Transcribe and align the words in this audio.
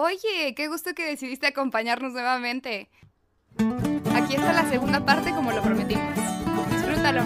Oye, 0.00 0.54
qué 0.54 0.68
gusto 0.68 0.94
que 0.94 1.04
decidiste 1.04 1.48
acompañarnos 1.48 2.12
nuevamente. 2.12 2.88
Aquí 4.14 4.36
está 4.36 4.52
la 4.52 4.70
segunda 4.70 5.04
parte 5.04 5.32
como 5.32 5.50
lo 5.50 5.60
prometimos. 5.60 6.14
Disfrútalo. 6.70 7.22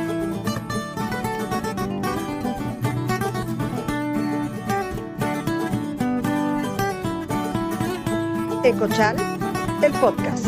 Ecochal, 8.64 9.18
el 9.82 9.92
podcast. 9.92 10.46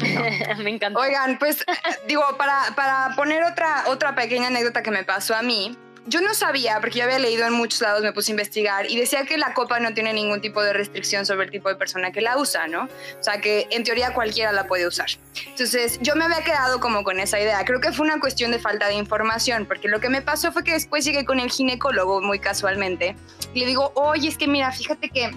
me 0.64 0.70
encanta. 0.70 0.98
Oigan, 0.98 1.38
pues 1.38 1.64
digo, 2.08 2.24
para, 2.36 2.74
para 2.74 3.14
poner 3.14 3.44
otra, 3.44 3.84
otra 3.86 4.16
pequeña 4.16 4.48
anécdota 4.48 4.82
que 4.82 4.90
me 4.90 5.04
pasó 5.04 5.36
a 5.36 5.42
mí, 5.42 5.78
yo 6.06 6.20
no 6.20 6.34
sabía, 6.34 6.80
porque 6.80 6.98
yo 6.98 7.04
había 7.04 7.18
leído 7.18 7.46
en 7.46 7.52
muchos 7.52 7.80
lados, 7.80 8.02
me 8.02 8.12
puse 8.12 8.30
a 8.30 8.34
investigar 8.34 8.88
y 8.90 8.98
decía 8.98 9.24
que 9.24 9.36
la 9.36 9.54
copa 9.54 9.80
no 9.80 9.92
tiene 9.92 10.12
ningún 10.12 10.40
tipo 10.40 10.62
de 10.62 10.72
restricción 10.72 11.26
sobre 11.26 11.46
el 11.46 11.50
tipo 11.50 11.68
de 11.68 11.74
persona 11.74 12.12
que 12.12 12.20
la 12.20 12.38
usa, 12.38 12.68
¿no? 12.68 12.84
O 12.84 13.22
sea, 13.22 13.40
que 13.40 13.66
en 13.70 13.82
teoría 13.82 14.14
cualquiera 14.14 14.52
la 14.52 14.66
puede 14.66 14.86
usar. 14.86 15.08
Entonces, 15.46 15.98
yo 16.00 16.14
me 16.14 16.24
había 16.24 16.42
quedado 16.44 16.80
como 16.80 17.02
con 17.02 17.18
esa 17.18 17.40
idea. 17.40 17.64
Creo 17.64 17.80
que 17.80 17.92
fue 17.92 18.06
una 18.06 18.20
cuestión 18.20 18.52
de 18.52 18.58
falta 18.60 18.86
de 18.86 18.94
información, 18.94 19.66
porque 19.66 19.88
lo 19.88 20.00
que 20.00 20.08
me 20.08 20.22
pasó 20.22 20.52
fue 20.52 20.62
que 20.62 20.72
después 20.72 21.04
llegué 21.04 21.24
con 21.24 21.40
el 21.40 21.50
ginecólogo 21.50 22.20
muy 22.20 22.38
casualmente 22.38 23.16
y 23.52 23.60
le 23.60 23.66
digo, 23.66 23.92
oye, 23.96 24.28
es 24.28 24.38
que 24.38 24.46
mira, 24.46 24.70
fíjate 24.70 25.10
que 25.10 25.30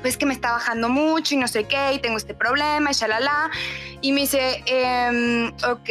pues 0.00 0.16
que 0.16 0.24
me 0.24 0.32
está 0.32 0.52
bajando 0.52 0.88
mucho 0.88 1.34
y 1.34 1.36
no 1.36 1.46
sé 1.46 1.64
qué, 1.64 1.92
y 1.92 1.98
tengo 1.98 2.16
este 2.16 2.32
problema, 2.32 2.90
y 2.90 2.94
shalala. 2.94 3.50
Y 4.00 4.12
me 4.12 4.22
dice, 4.22 4.64
eh, 4.64 5.50
ok, 5.68 5.90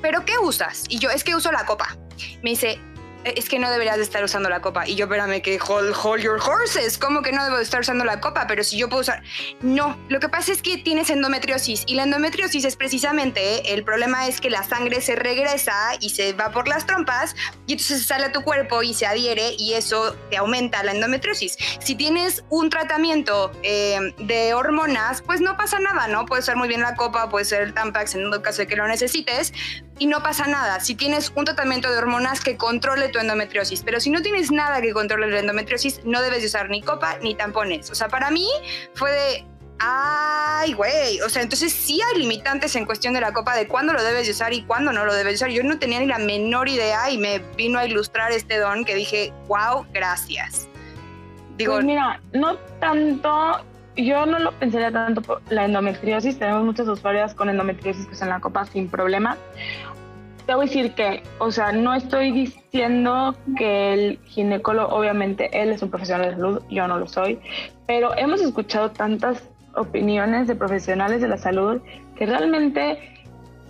¿pero 0.00 0.24
qué 0.24 0.38
usas? 0.38 0.84
Y 0.88 0.98
yo, 0.98 1.10
es 1.10 1.22
que 1.22 1.34
uso 1.34 1.52
la 1.52 1.66
copa. 1.66 1.98
Me 2.42 2.50
dice, 2.50 2.78
es 3.34 3.48
que 3.48 3.58
no 3.58 3.70
deberías 3.70 3.96
de 3.96 4.02
estar 4.02 4.22
usando 4.22 4.48
la 4.48 4.60
copa. 4.60 4.86
Y 4.86 4.94
yo, 4.94 5.06
espérame, 5.06 5.40
que 5.42 5.58
hold, 5.60 5.94
hold 6.00 6.22
your 6.22 6.38
horses. 6.40 6.96
¿Cómo 6.98 7.22
que 7.22 7.32
no 7.32 7.42
debo 7.44 7.56
de 7.56 7.62
estar 7.62 7.80
usando 7.80 8.04
la 8.04 8.20
copa? 8.20 8.46
Pero 8.46 8.62
si 8.62 8.78
yo 8.78 8.88
puedo 8.88 9.00
usar... 9.00 9.22
No, 9.62 9.98
lo 10.08 10.20
que 10.20 10.28
pasa 10.28 10.52
es 10.52 10.62
que 10.62 10.78
tienes 10.78 11.10
endometriosis. 11.10 11.84
Y 11.86 11.94
la 11.94 12.04
endometriosis 12.04 12.64
es 12.64 12.76
precisamente, 12.76 13.74
el 13.74 13.84
problema 13.84 14.28
es 14.28 14.40
que 14.40 14.50
la 14.50 14.62
sangre 14.62 15.00
se 15.00 15.16
regresa 15.16 15.74
y 16.00 16.10
se 16.10 16.32
va 16.34 16.50
por 16.50 16.68
las 16.68 16.86
trompas 16.86 17.34
y 17.66 17.72
entonces 17.72 18.06
sale 18.06 18.26
a 18.26 18.32
tu 18.32 18.42
cuerpo 18.42 18.82
y 18.82 18.94
se 18.94 19.06
adhiere 19.06 19.54
y 19.58 19.74
eso 19.74 20.14
te 20.30 20.36
aumenta 20.36 20.82
la 20.82 20.92
endometriosis. 20.92 21.56
Si 21.80 21.94
tienes 21.94 22.44
un 22.50 22.70
tratamiento 22.70 23.50
eh, 23.62 24.14
de 24.18 24.54
hormonas, 24.54 25.22
pues 25.22 25.40
no 25.40 25.56
pasa 25.56 25.78
nada, 25.80 26.06
¿no? 26.06 26.26
Puede 26.26 26.42
ser 26.42 26.56
muy 26.56 26.68
bien 26.68 26.82
la 26.82 26.94
copa, 26.94 27.28
puede 27.28 27.44
ser 27.44 27.62
el 27.62 27.74
Tampax 27.74 28.14
en 28.14 28.32
el 28.32 28.42
caso 28.42 28.62
de 28.62 28.66
que 28.66 28.76
lo 28.76 28.86
necesites 28.86 29.52
y 29.98 30.06
no 30.06 30.22
pasa 30.22 30.46
nada. 30.46 30.80
Si 30.80 30.94
tienes 30.94 31.32
un 31.34 31.44
tratamiento 31.44 31.90
de 31.90 31.98
hormonas 31.98 32.40
que 32.40 32.56
controle 32.56 33.08
tu 33.08 33.18
endometriosis, 33.18 33.82
pero 33.82 34.00
si 34.00 34.10
no 34.10 34.22
tienes 34.22 34.50
nada 34.50 34.80
que 34.80 34.92
controle 34.92 35.30
la 35.30 35.40
endometriosis, 35.40 36.04
no 36.04 36.20
debes 36.22 36.40
de 36.40 36.46
usar 36.46 36.68
ni 36.68 36.82
copa 36.82 37.18
ni 37.22 37.34
tampones. 37.34 37.90
O 37.90 37.94
sea, 37.94 38.08
para 38.08 38.30
mí 38.30 38.46
fue 38.94 39.10
de, 39.10 39.46
ay, 39.78 40.72
güey, 40.74 41.20
o 41.20 41.28
sea, 41.28 41.42
entonces 41.42 41.72
sí 41.72 42.00
hay 42.02 42.20
limitantes 42.20 42.76
en 42.76 42.84
cuestión 42.84 43.14
de 43.14 43.20
la 43.20 43.32
copa 43.32 43.56
de 43.56 43.66
cuándo 43.66 43.92
lo 43.92 44.02
debes 44.02 44.26
de 44.26 44.32
usar 44.32 44.52
y 44.52 44.62
cuándo 44.62 44.92
no 44.92 45.04
lo 45.04 45.14
debes 45.14 45.32
de 45.32 45.36
usar. 45.36 45.50
Yo 45.50 45.62
no 45.62 45.78
tenía 45.78 46.00
ni 46.00 46.06
la 46.06 46.18
menor 46.18 46.68
idea 46.68 47.10
y 47.10 47.18
me 47.18 47.38
vino 47.56 47.78
a 47.78 47.86
ilustrar 47.86 48.32
este 48.32 48.58
don 48.58 48.84
que 48.84 48.94
dije, 48.94 49.32
wow, 49.48 49.86
gracias. 49.92 50.68
Digo, 51.56 51.74
pues 51.74 51.86
mira, 51.86 52.20
no 52.32 52.58
tanto 52.80 53.64
yo 53.96 54.26
no 54.26 54.38
lo 54.38 54.52
pensaría 54.52 54.92
tanto 54.92 55.22
por 55.22 55.40
la 55.50 55.64
endometriosis. 55.64 56.38
Tenemos 56.38 56.64
muchas 56.64 56.86
usuarias 56.88 57.34
con 57.34 57.48
endometriosis 57.48 58.06
que 58.06 58.12
usan 58.12 58.28
la 58.28 58.40
copa 58.40 58.66
sin 58.66 58.88
problema. 58.88 59.36
Te 60.46 60.54
voy 60.54 60.66
a 60.66 60.68
decir 60.68 60.92
que, 60.94 61.24
o 61.40 61.50
sea, 61.50 61.72
no 61.72 61.92
estoy 61.92 62.30
diciendo 62.30 63.34
que 63.56 63.92
el 63.92 64.18
ginecólogo, 64.26 64.94
obviamente, 64.94 65.50
él 65.60 65.70
es 65.70 65.82
un 65.82 65.90
profesional 65.90 66.30
de 66.30 66.36
salud, 66.36 66.62
yo 66.70 66.86
no 66.86 66.98
lo 66.98 67.08
soy, 67.08 67.40
pero 67.86 68.16
hemos 68.16 68.40
escuchado 68.40 68.92
tantas 68.92 69.42
opiniones 69.74 70.46
de 70.46 70.54
profesionales 70.54 71.20
de 71.20 71.28
la 71.28 71.36
salud 71.36 71.80
que 72.16 72.26
realmente 72.26 72.98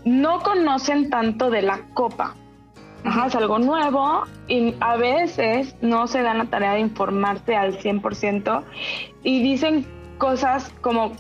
no 0.05 0.41
conocen 0.41 1.09
tanto 1.09 1.49
de 1.49 1.62
la 1.62 1.81
copa. 1.95 2.34
Ajá, 3.05 3.27
es 3.27 3.34
algo 3.34 3.59
nuevo 3.59 4.25
y 4.47 4.75
a 4.81 4.97
veces 4.97 5.77
no 5.81 6.06
se 6.06 6.22
dan 6.22 6.39
la 6.39 6.45
tarea 6.47 6.75
de 6.75 6.81
informarse 6.81 7.56
al 7.56 7.78
100% 7.78 8.62
y 9.22 9.43
dicen 9.43 9.87
cosas 10.19 10.72
como, 10.83 11.12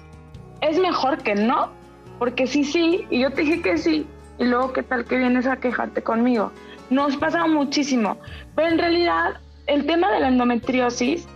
es 0.60 0.78
mejor 0.78 1.18
que 1.18 1.34
no, 1.34 1.70
porque 2.18 2.46
sí, 2.46 2.64
sí, 2.64 3.06
y 3.08 3.20
yo 3.20 3.30
te 3.30 3.42
dije 3.42 3.62
que 3.62 3.78
sí, 3.78 4.06
y 4.38 4.44
luego 4.44 4.72
qué 4.72 4.82
tal 4.82 5.04
que 5.04 5.16
vienes 5.16 5.46
a 5.46 5.56
quejarte 5.56 6.02
conmigo. 6.02 6.52
Nos 6.90 7.16
pasa 7.16 7.46
muchísimo, 7.46 8.18
pero 8.54 8.68
en 8.68 8.78
realidad 8.78 9.40
el 9.66 9.86
tema 9.86 10.12
de 10.12 10.20
la 10.20 10.28
endometriosis, 10.28 11.26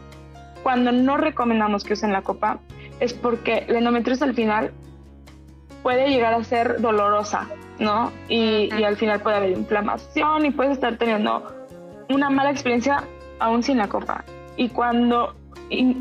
cuando 0.63 0.93
no 0.93 1.17
recomendamos 1.17 1.85
que 1.85 1.95
usen 1.95 2.13
la 2.13 2.23
copa, 2.23 2.61
es 3.01 3.13
porque 3.15 3.65
la 3.69 3.79
endometriosis 3.79 4.23
al 4.23 4.35
final 4.35 4.73
puede 5.83 6.09
llegar 6.11 6.35
a 6.35 6.45
ser 6.45 6.81
dolorosa, 6.81 7.49
¿no? 7.79 8.13
Y, 8.29 8.69
y 8.75 8.85
al 8.85 8.97
final 8.97 9.21
puede 9.21 9.37
haber 9.37 9.51
inflamación 9.51 10.45
y 10.45 10.51
puedes 10.51 10.73
estar 10.73 10.97
teniendo 10.97 11.53
una 12.11 12.31
mala 12.31 12.51
experiencia 12.51 13.05
aún 13.39 13.63
sin 13.63 13.79
la 13.79 13.89
copa. 13.89 14.25
Y 14.57 14.69
cuando, 14.69 15.35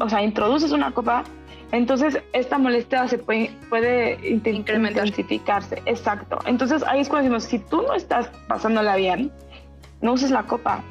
o 0.02 0.10
sea, 0.10 0.22
introduces 0.22 0.72
una 0.72 0.92
copa, 0.92 1.24
entonces, 1.72 2.20
esta 2.34 2.58
molestia 2.58 3.08
se 3.08 3.20
puede, 3.20 3.52
puede 3.70 4.20
intensificarse. 4.28 5.82
Exacto. 5.86 6.40
Entonces, 6.46 6.84
ahí 6.88 7.02
es 7.02 7.10
cuando 7.10 7.30
decimos, 7.30 7.44
si 7.44 7.60
tú 7.60 7.84
no 7.84 7.94
estás 7.94 8.28
pasándola 8.48 8.96
bien, 8.96 9.32
no 10.02 10.14
uses 10.14 10.32
la 10.32 10.44
copa. 10.44 10.82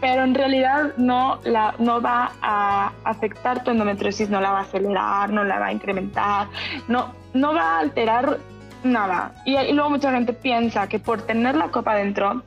Pero 0.00 0.22
en 0.22 0.34
realidad 0.34 0.92
no, 0.96 1.40
la, 1.44 1.74
no 1.78 2.00
va 2.00 2.32
a 2.40 2.92
afectar 3.04 3.64
tu 3.64 3.70
endometriosis, 3.70 4.28
no 4.28 4.40
la 4.40 4.52
va 4.52 4.58
a 4.60 4.62
acelerar, 4.62 5.30
no 5.30 5.44
la 5.44 5.58
va 5.58 5.66
a 5.66 5.72
incrementar, 5.72 6.46
no, 6.86 7.12
no 7.34 7.54
va 7.54 7.76
a 7.76 7.78
alterar 7.80 8.38
nada. 8.84 9.32
Y, 9.44 9.56
y 9.56 9.72
luego 9.72 9.90
mucha 9.90 10.12
gente 10.12 10.34
piensa 10.34 10.88
que 10.88 11.00
por 11.00 11.22
tener 11.22 11.56
la 11.56 11.70
copa 11.70 11.96
dentro, 11.96 12.44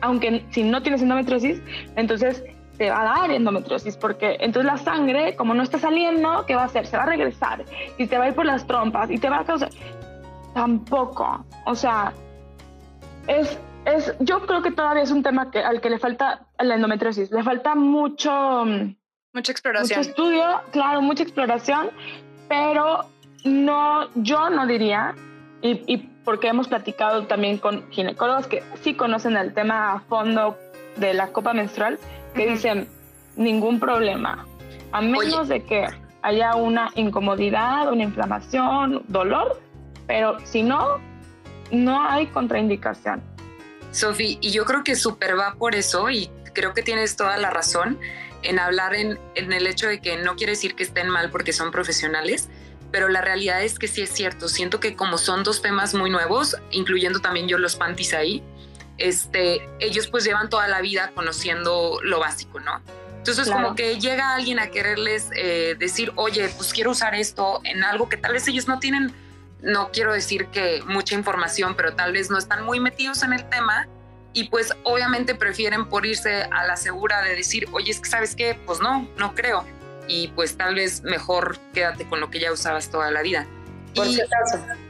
aunque 0.00 0.44
si 0.50 0.62
no 0.62 0.82
tienes 0.82 1.02
endometriosis, 1.02 1.60
entonces 1.96 2.42
te 2.78 2.90
va 2.90 3.00
a 3.00 3.18
dar 3.18 3.30
endometriosis, 3.30 3.96
porque 3.96 4.36
entonces 4.40 4.70
la 4.70 4.78
sangre, 4.78 5.36
como 5.36 5.54
no 5.54 5.62
está 5.62 5.78
saliendo, 5.78 6.44
¿qué 6.46 6.54
va 6.54 6.62
a 6.62 6.66
hacer? 6.66 6.86
Se 6.86 6.96
va 6.96 7.04
a 7.04 7.06
regresar 7.06 7.64
y 7.98 8.06
te 8.06 8.18
va 8.18 8.24
a 8.24 8.28
ir 8.28 8.34
por 8.34 8.46
las 8.46 8.66
trompas 8.66 9.10
y 9.10 9.18
te 9.18 9.28
va 9.28 9.40
a 9.40 9.44
causar... 9.44 9.70
Tampoco. 10.54 11.46
O 11.64 11.74
sea, 11.74 12.12
es, 13.26 13.58
es, 13.86 14.14
yo 14.20 14.44
creo 14.46 14.62
que 14.62 14.70
todavía 14.70 15.02
es 15.02 15.10
un 15.10 15.22
tema 15.22 15.50
que, 15.50 15.60
al 15.60 15.80
que 15.80 15.88
le 15.88 15.98
falta 15.98 16.46
la 16.58 16.74
endometriosis. 16.74 17.30
Le 17.30 17.42
falta 17.42 17.74
mucho... 17.74 18.64
Mucha 19.34 19.52
exploración. 19.52 19.98
Mucho 19.98 20.10
estudio, 20.10 20.44
claro, 20.72 21.00
mucha 21.00 21.22
exploración, 21.22 21.90
pero 22.48 23.06
no, 23.44 24.08
yo 24.14 24.50
no 24.50 24.66
diría, 24.66 25.14
y, 25.62 25.82
y 25.86 25.96
porque 26.22 26.48
hemos 26.48 26.68
platicado 26.68 27.26
también 27.26 27.56
con 27.56 27.90
ginecólogos 27.90 28.46
que 28.46 28.62
sí 28.82 28.94
conocen 28.94 29.36
el 29.38 29.54
tema 29.54 29.94
a 29.94 30.00
fondo 30.00 30.58
de 30.96 31.14
la 31.14 31.28
copa 31.28 31.54
menstrual, 31.54 31.98
que 32.34 32.46
dicen 32.46 32.88
ningún 33.36 33.80
problema, 33.80 34.46
a 34.92 35.00
menos 35.00 35.48
de 35.48 35.64
que 35.64 35.86
haya 36.22 36.54
una 36.54 36.90
incomodidad, 36.94 37.90
una 37.90 38.04
inflamación, 38.04 39.02
dolor, 39.08 39.60
pero 40.06 40.38
si 40.44 40.62
no, 40.62 40.98
no 41.70 42.02
hay 42.08 42.26
contraindicación. 42.26 43.22
Sofi, 43.90 44.38
y 44.40 44.50
yo 44.50 44.64
creo 44.64 44.84
que 44.84 44.94
súper 44.94 45.38
va 45.38 45.54
por 45.54 45.74
eso 45.74 46.08
y 46.10 46.30
creo 46.54 46.74
que 46.74 46.82
tienes 46.82 47.16
toda 47.16 47.36
la 47.36 47.50
razón 47.50 47.98
en 48.42 48.58
hablar 48.58 48.94
en, 48.94 49.18
en, 49.34 49.52
el 49.52 49.66
hecho 49.66 49.86
de 49.86 50.00
que 50.00 50.16
no 50.16 50.36
quiere 50.36 50.52
decir 50.52 50.74
que 50.74 50.82
estén 50.82 51.08
mal 51.08 51.30
porque 51.30 51.52
son 51.52 51.70
profesionales, 51.70 52.48
pero 52.90 53.08
la 53.08 53.20
realidad 53.20 53.62
es 53.62 53.78
que 53.78 53.88
sí 53.88 54.02
es 54.02 54.10
cierto. 54.10 54.48
Siento 54.48 54.80
que 54.80 54.96
como 54.96 55.18
son 55.18 55.44
dos 55.44 55.62
temas 55.62 55.94
muy 55.94 56.10
nuevos, 56.10 56.56
incluyendo 56.70 57.20
también 57.20 57.48
yo 57.48 57.58
los 57.58 57.76
panties 57.76 58.14
ahí, 58.14 58.42
este, 58.98 59.68
ellos 59.80 60.06
pues 60.06 60.24
llevan 60.24 60.48
toda 60.48 60.68
la 60.68 60.80
vida 60.80 61.10
conociendo 61.14 61.98
lo 62.02 62.20
básico, 62.20 62.60
¿no? 62.60 62.80
Entonces 63.22 63.48
como 63.50 63.76
que 63.76 64.00
llega 64.00 64.34
alguien 64.34 64.58
a 64.58 64.72
quererles 64.72 65.30
eh, 65.36 65.76
decir, 65.78 66.12
oye, 66.16 66.48
pues 66.56 66.72
quiero 66.72 66.90
usar 66.90 67.14
esto 67.14 67.60
en 67.62 67.84
algo 67.84 68.08
que 68.08 68.16
tal 68.16 68.32
vez 68.32 68.48
ellos 68.48 68.66
no 68.66 68.80
tienen, 68.80 69.14
no 69.60 69.92
quiero 69.92 70.12
decir 70.12 70.46
que 70.46 70.82
mucha 70.86 71.14
información, 71.14 71.76
pero 71.76 71.94
tal 71.94 72.12
vez 72.12 72.30
no 72.30 72.38
están 72.38 72.64
muy 72.64 72.80
metidos 72.80 73.22
en 73.22 73.32
el 73.32 73.48
tema 73.48 73.86
y 74.32 74.48
pues 74.48 74.74
obviamente 74.82 75.36
prefieren 75.36 75.88
por 75.88 76.04
irse 76.04 76.42
a 76.50 76.66
la 76.66 76.76
segura 76.76 77.22
de 77.22 77.36
decir, 77.36 77.68
oye, 77.70 77.92
es 77.92 78.00
que 78.00 78.08
sabes 78.08 78.34
qué, 78.34 78.58
pues 78.66 78.80
no, 78.80 79.08
no 79.16 79.36
creo. 79.36 79.64
Y 80.08 80.28
pues 80.28 80.56
tal 80.56 80.74
vez 80.74 81.02
mejor 81.02 81.58
quédate 81.72 82.08
con 82.08 82.18
lo 82.18 82.28
que 82.28 82.40
ya 82.40 82.50
usabas 82.50 82.90
toda 82.90 83.12
la 83.12 83.22
vida. 83.22 83.46
Y, 83.94 84.20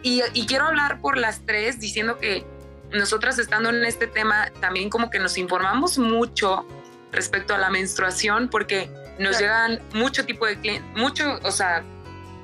y, 0.03 0.23
y 0.33 0.47
quiero 0.47 0.65
hablar 0.65 1.03
por 1.03 1.19
las 1.19 1.45
tres 1.45 1.81
diciendo 1.81 2.19
que 2.19 2.47
nosotras 2.95 3.39
estando 3.39 3.71
en 3.71 3.85
este 3.85 4.07
tema 4.07 4.51
también 4.61 4.91
como 4.91 5.11
que 5.11 5.19
nos 5.19 5.39
informamos 5.39 5.99
mucho 5.99 6.67
respecto 7.11 7.55
a 7.55 7.59
la 7.59 7.71
menstruación 7.71 8.49
porque 8.49 8.91
nos 9.19 9.39
llegan 9.39 9.81
mucho 9.93 10.25
tipo 10.25 10.47
de 10.47 10.59
clientes, 10.59 10.89
mucho, 10.97 11.39
o 11.43 11.51
sea, 11.51 11.85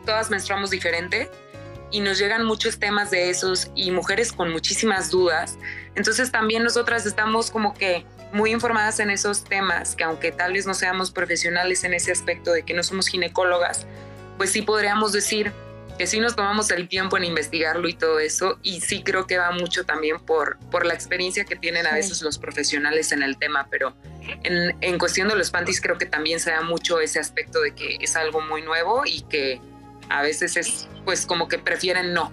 todas 0.04 0.30
menstruamos 0.30 0.70
diferente 0.70 1.30
y 1.90 2.00
nos 2.00 2.18
llegan 2.18 2.44
muchos 2.44 2.78
temas 2.78 3.10
de 3.10 3.30
esos 3.30 3.70
y 3.74 3.90
mujeres 3.90 4.32
con 4.32 4.50
muchísimas 4.52 5.10
dudas. 5.10 5.58
Entonces 5.94 6.30
también 6.30 6.62
nosotras 6.62 7.06
estamos 7.06 7.50
como 7.50 7.74
que 7.74 8.04
muy 8.32 8.50
informadas 8.50 9.00
en 9.00 9.10
esos 9.10 9.44
temas, 9.44 9.96
que 9.96 10.04
aunque 10.04 10.32
tal 10.32 10.52
vez 10.52 10.66
no 10.66 10.74
seamos 10.74 11.10
profesionales 11.10 11.84
en 11.84 11.94
ese 11.94 12.12
aspecto 12.12 12.52
de 12.52 12.62
que 12.62 12.74
no 12.74 12.82
somos 12.82 13.08
ginecólogas, 13.08 13.86
pues 14.36 14.50
sí 14.50 14.62
podríamos 14.62 15.12
decir 15.12 15.52
que 15.98 16.06
sí 16.06 16.20
nos 16.20 16.36
tomamos 16.36 16.70
el 16.70 16.88
tiempo 16.88 17.16
en 17.16 17.24
investigarlo 17.24 17.88
y 17.88 17.94
todo 17.94 18.20
eso, 18.20 18.58
y 18.62 18.80
sí 18.80 19.02
creo 19.02 19.26
que 19.26 19.36
va 19.36 19.50
mucho 19.50 19.84
también 19.84 20.20
por, 20.20 20.58
por 20.70 20.86
la 20.86 20.94
experiencia 20.94 21.44
que 21.44 21.56
tienen 21.56 21.86
a 21.86 21.94
veces 21.94 22.22
los 22.22 22.38
profesionales 22.38 23.12
en 23.12 23.22
el 23.22 23.36
tema, 23.36 23.66
pero 23.68 23.94
en, 24.44 24.76
en 24.80 24.98
cuestión 24.98 25.28
de 25.28 25.34
los 25.34 25.50
panties 25.50 25.80
creo 25.80 25.98
que 25.98 26.06
también 26.06 26.38
se 26.38 26.52
da 26.52 26.62
mucho 26.62 27.00
ese 27.00 27.18
aspecto 27.18 27.60
de 27.60 27.74
que 27.74 27.98
es 28.00 28.14
algo 28.16 28.40
muy 28.40 28.62
nuevo 28.62 29.02
y 29.04 29.22
que 29.22 29.60
a 30.08 30.22
veces 30.22 30.56
es 30.56 30.88
pues 31.04 31.26
como 31.26 31.48
que 31.48 31.58
prefieren 31.58 32.14
no. 32.14 32.32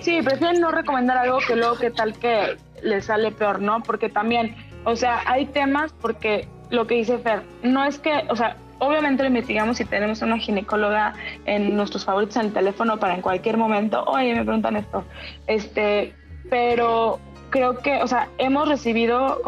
Sí, 0.00 0.20
prefieren 0.22 0.60
no 0.60 0.70
recomendar 0.70 1.18
algo 1.18 1.38
que 1.46 1.56
luego 1.56 1.76
que 1.76 1.90
tal 1.90 2.18
que 2.18 2.56
les 2.82 3.06
sale 3.06 3.32
peor, 3.32 3.60
¿no? 3.60 3.82
Porque 3.82 4.08
también, 4.08 4.54
o 4.84 4.94
sea, 4.94 5.22
hay 5.26 5.46
temas 5.46 5.92
porque 6.00 6.46
lo 6.70 6.86
que 6.86 6.96
dice 6.96 7.18
Fer, 7.18 7.42
no 7.62 7.84
es 7.84 7.98
que, 7.98 8.24
o 8.28 8.36
sea, 8.36 8.56
obviamente 8.86 9.22
lo 9.22 9.28
investigamos 9.28 9.80
y 9.80 9.84
tenemos 9.84 10.22
una 10.22 10.38
ginecóloga 10.38 11.14
en 11.46 11.76
nuestros 11.76 12.04
favoritos 12.04 12.36
en 12.36 12.46
el 12.46 12.52
teléfono 12.52 12.98
para 12.98 13.14
en 13.14 13.22
cualquier 13.22 13.56
momento, 13.56 14.04
oye, 14.04 14.34
me 14.34 14.44
preguntan 14.44 14.76
esto, 14.76 15.04
este, 15.46 16.14
pero 16.50 17.18
creo 17.50 17.78
que, 17.78 18.02
o 18.02 18.06
sea, 18.06 18.28
hemos 18.38 18.68
recibido 18.68 19.40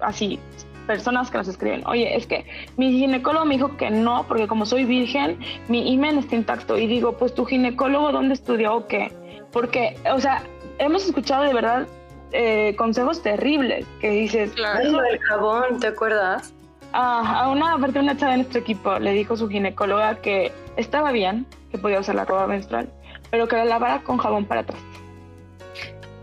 así 0.00 0.38
personas 0.86 1.30
que 1.30 1.38
nos 1.38 1.46
escriben, 1.46 1.86
oye, 1.86 2.16
es 2.16 2.26
que 2.26 2.44
mi 2.76 2.90
ginecólogo 2.92 3.44
me 3.44 3.54
dijo 3.54 3.76
que 3.76 3.90
no, 3.90 4.24
porque 4.26 4.48
como 4.48 4.66
soy 4.66 4.84
virgen, 4.84 5.38
mi 5.68 5.94
email 5.94 6.18
está 6.18 6.34
intacto. 6.34 6.76
Y 6.76 6.86
digo, 6.88 7.16
pues 7.16 7.34
tu 7.34 7.44
ginecólogo, 7.44 8.10
¿dónde 8.10 8.34
estudió 8.34 8.74
o 8.74 8.86
qué? 8.88 9.12
Porque, 9.52 9.96
o 10.12 10.18
sea, 10.18 10.42
hemos 10.78 11.06
escuchado 11.06 11.44
de 11.44 11.54
verdad 11.54 11.86
eh, 12.32 12.74
consejos 12.76 13.22
terribles 13.22 13.86
que 14.00 14.10
dices... 14.10 14.52
Claro, 14.52 15.04
el 15.04 15.18
jabón, 15.20 15.78
¿te 15.78 15.88
acuerdas? 15.88 16.54
A 16.92 17.48
una, 17.48 17.74
aparte 17.74 17.98
una 17.98 18.16
chava 18.16 18.32
de 18.32 18.38
nuestro 18.38 18.60
equipo 18.60 18.98
le 18.98 19.12
dijo 19.12 19.36
su 19.36 19.48
ginecóloga 19.48 20.16
que 20.16 20.52
estaba 20.76 21.12
bien, 21.12 21.46
que 21.70 21.78
podía 21.78 22.00
usar 22.00 22.14
la 22.14 22.24
ropa 22.24 22.46
menstrual, 22.46 22.88
pero 23.30 23.48
que 23.48 23.56
la 23.56 23.64
lavara 23.64 24.00
con 24.02 24.18
jabón 24.18 24.44
para 24.44 24.62
atrás. 24.62 24.80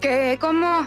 ¿Qué? 0.02 0.38
¿Cómo? 0.40 0.86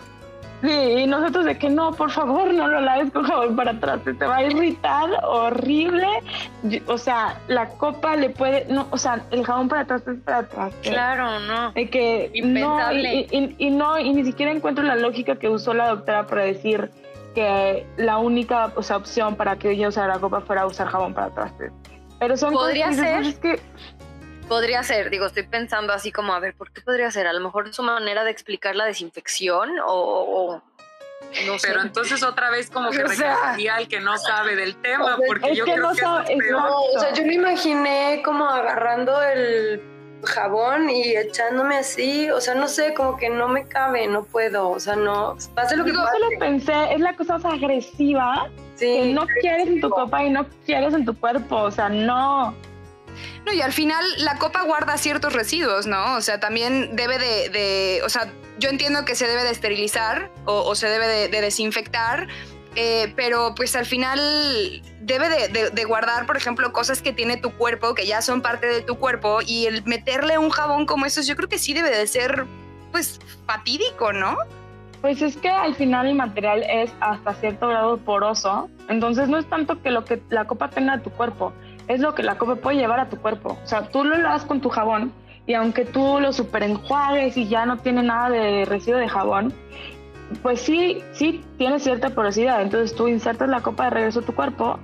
Sí, 0.63 0.69
y 0.69 1.07
nosotros 1.07 1.47
de 1.47 1.57
que 1.57 1.71
no, 1.71 1.93
por 1.93 2.11
favor, 2.11 2.53
no 2.53 2.69
lo 2.69 2.81
laves 2.83 3.11
con 3.13 3.25
jabón 3.25 3.57
para 3.57 3.71
atrás, 3.71 4.01
te 4.05 4.13
va 4.13 4.37
a 4.37 4.45
irritar 4.45 5.09
horrible. 5.25 6.07
O 6.87 6.99
sea, 6.99 7.41
la 7.49 7.69
copa 7.71 8.15
le 8.17 8.29
puede, 8.29 8.67
no, 8.69 8.87
o 8.91 8.99
sea, 8.99 9.25
el 9.31 9.45
jabón 9.45 9.69
para 9.69 9.83
atrás 9.83 10.07
es 10.07 10.21
para 10.21 10.39
atrás. 10.39 10.75
Claro, 10.83 11.41
no. 11.41 11.73
De 11.73 11.89
que 11.89 12.31
no, 12.45 12.93
y, 12.93 13.57
y, 13.57 13.71
no, 13.71 13.99
y 13.99 14.13
ni 14.13 14.25
siquiera 14.25 14.53
encuentro 14.53 14.85
la 14.85 14.97
lógica 14.97 15.37
que 15.37 15.49
usó 15.49 15.73
la 15.73 15.89
doctora 15.89 16.27
para 16.27 16.45
decir 16.45 16.91
que 17.35 17.87
la 17.97 18.19
única 18.19 18.73
o 18.75 18.83
sea, 18.83 18.97
opción 18.97 19.37
para 19.37 19.59
que 19.59 19.71
ella 19.71 19.89
usara 19.89 20.15
la 20.15 20.21
copa 20.21 20.41
fuera 20.41 20.67
usar 20.67 20.89
jabón 20.89 21.15
para 21.15 21.29
atrás. 21.29 21.53
Pero 22.19 22.37
son 22.37 22.53
Podría 22.53 22.93
ser. 22.93 23.35
que, 23.41 23.61
podría 24.49 24.83
ser, 24.83 25.11
digo, 25.11 25.27
estoy 25.27 25.45
pensando 25.45 25.93
así 25.93 26.11
como, 26.11 26.35
a 26.35 26.41
ver, 26.41 26.55
¿por 26.55 26.73
qué 26.73 26.81
podría 26.81 27.11
ser? 27.11 27.27
A 27.27 27.33
lo 27.33 27.41
mejor 27.41 27.73
su 27.73 27.83
manera 27.83 28.25
de 28.25 28.31
explicar 28.31 28.75
la 28.75 28.85
desinfección 28.85 29.77
o... 29.87 30.61
no 31.47 31.59
sé. 31.59 31.69
Pero 31.69 31.83
entonces 31.83 32.23
otra 32.23 32.51
vez 32.51 32.69
como 32.69 32.91
que 32.91 33.03
reclamaría 33.05 33.77
al 33.77 33.89
que 33.89 34.01
no 34.01 34.19
sabe 34.19 34.57
del 34.57 34.77
tema, 34.77 35.19
porque 35.25 35.55
yo 35.55 35.65
creo 35.65 35.93
que 35.93 36.03
no, 36.51 36.83
o 36.83 36.99
sea, 36.99 37.13
yo 37.15 37.25
me 37.25 37.35
imaginé 37.35 38.23
como 38.25 38.45
agarrando 38.45 39.23
el 39.23 40.00
jabón 40.25 40.91
y 40.91 41.17
echándome 41.17 41.79
así, 41.79 42.31
o 42.31 42.41
sea, 42.41 42.55
no 42.55 42.69
sé, 42.69 42.95
como 42.95 43.17
que 43.17 43.31
no 43.31 43.49
me 43.49 43.67
cabe, 43.67 44.07
no 44.07 44.25
puedo, 44.25 44.71
o 44.71 44.81
sea, 44.81 44.97
no, 44.97 45.37
pase 45.55 45.77
lo 45.77 45.85
que 45.85 45.93
Yo 45.93 45.99
lo 45.99 46.39
pensé, 46.39 46.93
es 46.93 47.01
la 47.01 47.15
cosa 47.15 47.39
más 47.39 47.55
agresiva 47.55 48.51
que 48.79 49.13
no 49.13 49.27
quieres 49.41 49.69
en 49.69 49.81
tu 49.81 49.91
copa 49.91 50.25
y 50.25 50.31
no 50.31 50.47
quieres 50.65 50.95
en 50.95 51.05
tu 51.05 51.15
cuerpo, 51.15 51.57
o 51.57 51.71
sea, 51.71 51.89
no. 51.89 52.55
No, 53.45 53.53
y 53.53 53.61
al 53.61 53.73
final 53.73 54.03
la 54.19 54.37
copa 54.37 54.63
guarda 54.63 54.97
ciertos 54.97 55.33
residuos, 55.33 55.87
¿no? 55.87 56.17
O 56.17 56.21
sea, 56.21 56.41
también 56.41 56.97
debe 56.97 57.19
de, 57.19 58.01
o 58.05 58.09
sea, 58.09 58.33
yo 58.59 58.69
entiendo 58.69 59.05
que 59.05 59.15
se 59.15 59.27
debe 59.27 59.43
de 59.43 59.51
esterilizar 59.51 60.31
o, 60.45 60.75
se 60.75 60.89
debe 60.89 61.29
de, 61.29 61.41
desinfectar, 61.41 62.29
eh, 62.77 63.13
pero 63.17 63.55
pues 63.57 63.75
al 63.75 63.87
final 63.87 64.83
debe 65.01 65.29
de, 65.49 65.85
guardar, 65.85 66.27
por 66.27 66.37
ejemplo, 66.37 66.73
cosas 66.73 67.03
que 67.03 67.13
tiene 67.13 67.37
tu 67.37 67.51
cuerpo, 67.53 67.95
que 67.95 68.07
ya 68.07 68.23
son 68.23 68.43
parte 68.43 68.67
de 68.67 68.83
tu 68.83 68.97
cuerpo, 68.97 69.41
y 69.45 69.67
el 69.67 69.85
meterle 69.85 70.39
un 70.39 70.51
jabón 70.51 70.87
como 70.87 71.07
esos, 71.07 71.27
yo 71.27 71.37
creo 71.37 71.49
que 71.49 71.59
sí 71.59 71.73
debe 71.73 71.91
de 71.91 72.07
ser, 72.07 72.47
pues, 72.93 73.21
fatídico, 73.47 74.13
¿no? 74.13 74.37
Pues 75.01 75.23
es 75.23 75.37
que 75.37 75.49
al 75.49 75.75
final 75.75 76.09
el 76.09 76.15
material 76.15 76.63
es 76.69 76.93
hasta 77.01 77.35
cierto 77.35 77.69
grado 77.69 77.97
poroso, 77.97 78.69
entonces 78.89 79.29
no 79.29 79.39
es 79.39 79.47
tanto 79.47 79.81
que 79.81 79.91
lo 79.91 80.05
que 80.05 80.21
la 80.29 80.45
copa 80.45 80.69
tenga 80.69 80.99
de 80.99 81.03
tu 81.03 81.11
cuerpo, 81.11 81.53
es 81.89 82.01
lo 82.01 82.15
que 82.15 82.23
la 82.23 82.37
copa 82.37 82.57
puede 82.57 82.77
llevar 82.77 83.01
a 83.01 83.09
tu 83.09 83.17
cuerpo. 83.17 83.59
O 83.65 83.67
sea, 83.67 83.89
tú 83.89 84.05
lo 84.05 84.17
lavas 84.19 84.45
con 84.45 84.61
tu 84.61 84.69
jabón 84.69 85.13
y 85.47 85.55
aunque 85.55 85.87
tú 85.87 86.21
lo 86.21 86.33
super 86.33 86.63
enjuagues 86.63 87.37
y 87.37 87.49
ya 87.49 87.65
no 87.67 87.79
tiene 87.79 88.03
nada 88.03 88.31
de 88.31 88.65
residuo 88.67 89.01
de 89.01 89.09
jabón, 89.09 89.55
pues 90.43 90.61
sí, 90.61 91.03
sí 91.13 91.45
tiene 91.59 91.79
cierta 91.79 92.11
porosidad. 92.11 92.63
Entonces 92.63 92.95
tú 92.95 93.09
insertas 93.09 93.49
la 93.49 93.61
copa 93.61 93.85
de 93.85 93.91
regreso 93.91 94.21
a 94.21 94.23
tu 94.23 94.35
cuerpo 94.35 94.79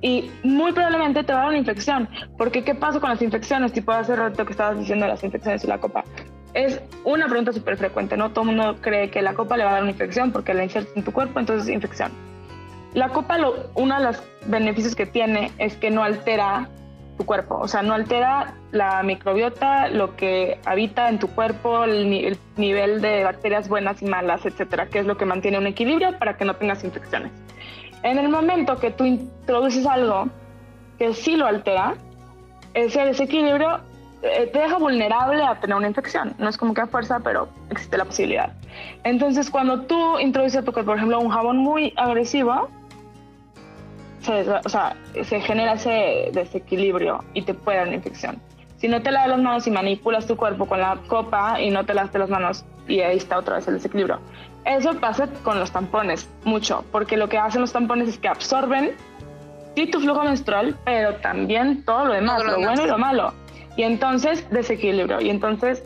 y 0.00 0.30
muy 0.42 0.72
probablemente 0.72 1.24
te 1.24 1.32
va 1.32 1.40
a 1.40 1.42
dar 1.42 1.48
una 1.50 1.58
infección. 1.58 2.08
Porque 2.36 2.62
¿qué 2.64 2.74
pasa 2.74 3.00
con 3.00 3.10
las 3.10 3.22
infecciones? 3.22 3.72
Tipo 3.72 3.92
hace 3.92 4.14
rato 4.14 4.44
que 4.44 4.52
estabas 4.52 4.78
diciendo 4.78 5.06
las 5.06 5.22
infecciones 5.24 5.64
y 5.64 5.66
la 5.66 5.78
copa. 5.78 6.04
Es 6.54 6.80
una 7.04 7.26
pregunta 7.26 7.52
súper 7.52 7.76
frecuente, 7.76 8.16
¿no? 8.16 8.30
Todo 8.30 8.48
el 8.48 8.56
mundo 8.56 8.76
cree 8.80 9.10
que 9.10 9.20
la 9.20 9.34
copa 9.34 9.56
le 9.56 9.64
va 9.64 9.70
a 9.70 9.72
dar 9.74 9.82
una 9.82 9.92
infección 9.92 10.32
porque 10.32 10.54
la 10.54 10.64
insertas 10.64 10.96
en 10.96 11.04
tu 11.04 11.12
cuerpo, 11.12 11.38
entonces 11.38 11.68
es 11.68 11.74
infección. 11.74 12.12
La 12.94 13.10
copa, 13.10 13.36
lo, 13.36 13.70
uno 13.74 13.98
de 13.98 14.04
los 14.04 14.22
beneficios 14.46 14.94
que 14.94 15.04
tiene 15.04 15.52
es 15.58 15.76
que 15.76 15.90
no 15.90 16.02
altera 16.02 16.70
tu 17.16 17.24
cuerpo, 17.24 17.58
o 17.58 17.68
sea, 17.68 17.82
no 17.82 17.94
altera 17.94 18.54
la 18.72 19.02
microbiota, 19.02 19.88
lo 19.88 20.16
que 20.16 20.58
habita 20.64 21.08
en 21.08 21.18
tu 21.18 21.28
cuerpo, 21.28 21.84
el, 21.84 22.38
nivel 22.56 23.00
de 23.00 23.24
bacterias 23.24 23.68
buenas 23.68 24.02
y 24.02 24.06
malas, 24.06 24.44
etcétera, 24.44 24.86
que 24.86 24.98
es 24.98 25.06
lo 25.06 25.16
que 25.16 25.24
mantiene 25.24 25.58
un 25.58 25.66
equilibrio 25.66 26.18
para 26.18 26.36
que 26.36 26.44
no 26.44 26.54
tengas 26.56 26.84
infecciones. 26.84 27.32
En 28.02 28.18
el 28.18 28.28
momento 28.28 28.78
que 28.78 28.90
tú 28.90 29.04
introduces 29.04 29.86
algo 29.86 30.28
que 30.98 31.14
sí 31.14 31.36
lo 31.36 31.46
altera, 31.46 31.94
ese 32.74 33.04
desequilibrio 33.04 33.80
eh, 34.22 34.48
te 34.52 34.58
deja 34.58 34.78
vulnerable 34.78 35.42
a 35.42 35.58
tener 35.60 35.76
una 35.76 35.88
infección. 35.88 36.34
No 36.38 36.48
es 36.48 36.56
como 36.56 36.74
que 36.74 36.82
a 36.82 36.86
fuerza, 36.86 37.20
pero 37.20 37.48
existe 37.70 37.96
la 37.96 38.04
posibilidad. 38.04 38.52
Entonces, 39.04 39.50
cuando 39.50 39.82
tú 39.82 40.18
introduces 40.18 40.64
tu 40.64 40.72
cuerpo, 40.72 40.90
por 40.90 40.96
ejemplo, 40.96 41.20
un 41.20 41.30
jabón 41.30 41.58
muy 41.58 41.92
agresivo, 41.96 42.68
se, 44.26 44.50
o 44.50 44.68
sea, 44.68 44.96
se 45.24 45.40
genera 45.40 45.74
ese 45.74 46.30
desequilibrio 46.32 47.24
y 47.34 47.42
te 47.42 47.54
puede 47.54 47.78
dar 47.78 47.86
una 47.86 47.96
infección. 47.96 48.40
Si 48.76 48.88
no 48.88 49.00
te 49.00 49.10
lavas 49.10 49.30
las 49.30 49.40
manos 49.40 49.66
y 49.66 49.70
manipulas 49.70 50.26
tu 50.26 50.36
cuerpo 50.36 50.66
con 50.66 50.80
la 50.80 50.98
copa 51.06 51.60
y 51.60 51.70
no 51.70 51.86
te 51.86 51.94
lavas 51.94 52.12
las 52.14 52.28
manos 52.28 52.64
y 52.86 53.00
ahí 53.00 53.16
está 53.16 53.38
otra 53.38 53.56
vez 53.56 53.66
el 53.68 53.74
desequilibrio. 53.74 54.20
Eso 54.64 54.94
pasa 55.00 55.28
con 55.44 55.58
los 55.58 55.70
tampones 55.70 56.28
mucho, 56.44 56.84
porque 56.92 57.16
lo 57.16 57.28
que 57.28 57.38
hacen 57.38 57.60
los 57.60 57.72
tampones 57.72 58.08
es 58.08 58.18
que 58.18 58.28
absorben 58.28 58.94
sí 59.76 59.86
tu 59.86 60.00
flujo 60.00 60.24
menstrual, 60.24 60.76
pero 60.84 61.14
también 61.16 61.84
todo 61.84 62.06
lo 62.06 62.14
demás, 62.14 62.44
lo 62.44 62.56
bueno 62.56 62.84
y 62.84 62.86
lo 62.86 62.98
malo. 62.98 63.32
Y 63.76 63.82
entonces 63.82 64.48
desequilibrio 64.50 65.20
y 65.20 65.30
entonces 65.30 65.82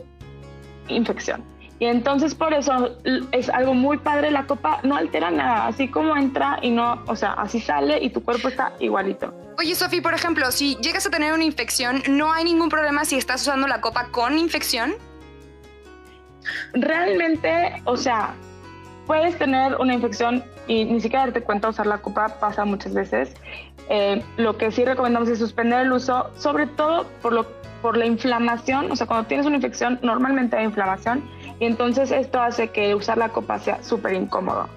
infección. 0.87 1.50
Y 1.81 1.87
entonces 1.87 2.35
por 2.35 2.53
eso 2.53 2.95
es 3.31 3.49
algo 3.49 3.73
muy 3.73 3.97
padre, 3.97 4.29
la 4.29 4.45
copa 4.45 4.81
no 4.83 4.95
altera 4.95 5.31
nada, 5.31 5.65
así 5.65 5.87
como 5.87 6.15
entra 6.15 6.59
y 6.61 6.69
no, 6.69 7.01
o 7.07 7.15
sea, 7.15 7.33
así 7.33 7.59
sale 7.59 7.97
y 8.03 8.11
tu 8.11 8.23
cuerpo 8.23 8.49
está 8.49 8.73
igualito. 8.79 9.33
Oye, 9.57 9.73
Sofi, 9.73 9.99
por 9.99 10.13
ejemplo, 10.13 10.51
si 10.51 10.75
llegas 10.75 11.07
a 11.07 11.09
tener 11.09 11.33
una 11.33 11.43
infección, 11.43 12.03
¿no 12.07 12.31
hay 12.31 12.43
ningún 12.43 12.69
problema 12.69 13.03
si 13.03 13.17
estás 13.17 13.41
usando 13.41 13.67
la 13.67 13.81
copa 13.81 14.09
con 14.11 14.37
infección? 14.37 14.93
Realmente, 16.73 17.81
o 17.85 17.97
sea, 17.97 18.35
puedes 19.07 19.35
tener 19.39 19.75
una 19.77 19.95
infección 19.95 20.43
y 20.67 20.85
ni 20.85 21.01
siquiera 21.01 21.25
darte 21.25 21.41
cuenta 21.41 21.69
usar 21.69 21.87
la 21.87 21.97
copa, 21.97 22.27
pasa 22.39 22.63
muchas 22.63 22.93
veces. 22.93 23.33
Eh, 23.89 24.23
lo 24.37 24.55
que 24.55 24.71
sí 24.71 24.85
recomendamos 24.85 25.29
es 25.29 25.39
suspender 25.39 25.81
el 25.81 25.93
uso, 25.93 26.29
sobre 26.37 26.67
todo 26.67 27.07
por, 27.23 27.33
lo, 27.33 27.47
por 27.81 27.97
la 27.97 28.05
inflamación, 28.05 28.91
o 28.91 28.95
sea, 28.95 29.07
cuando 29.07 29.25
tienes 29.25 29.47
una 29.47 29.55
infección 29.55 29.97
normalmente 30.03 30.55
hay 30.55 30.65
inflamación 30.65 31.23
y 31.61 31.65
entonces 31.65 32.09
esto 32.09 32.41
hace 32.41 32.69
que 32.69 32.95
usar 32.95 33.19
la 33.19 33.29
copa 33.29 33.59
sea 33.59 33.83
súper 33.83 34.15
incómodo. 34.15 34.67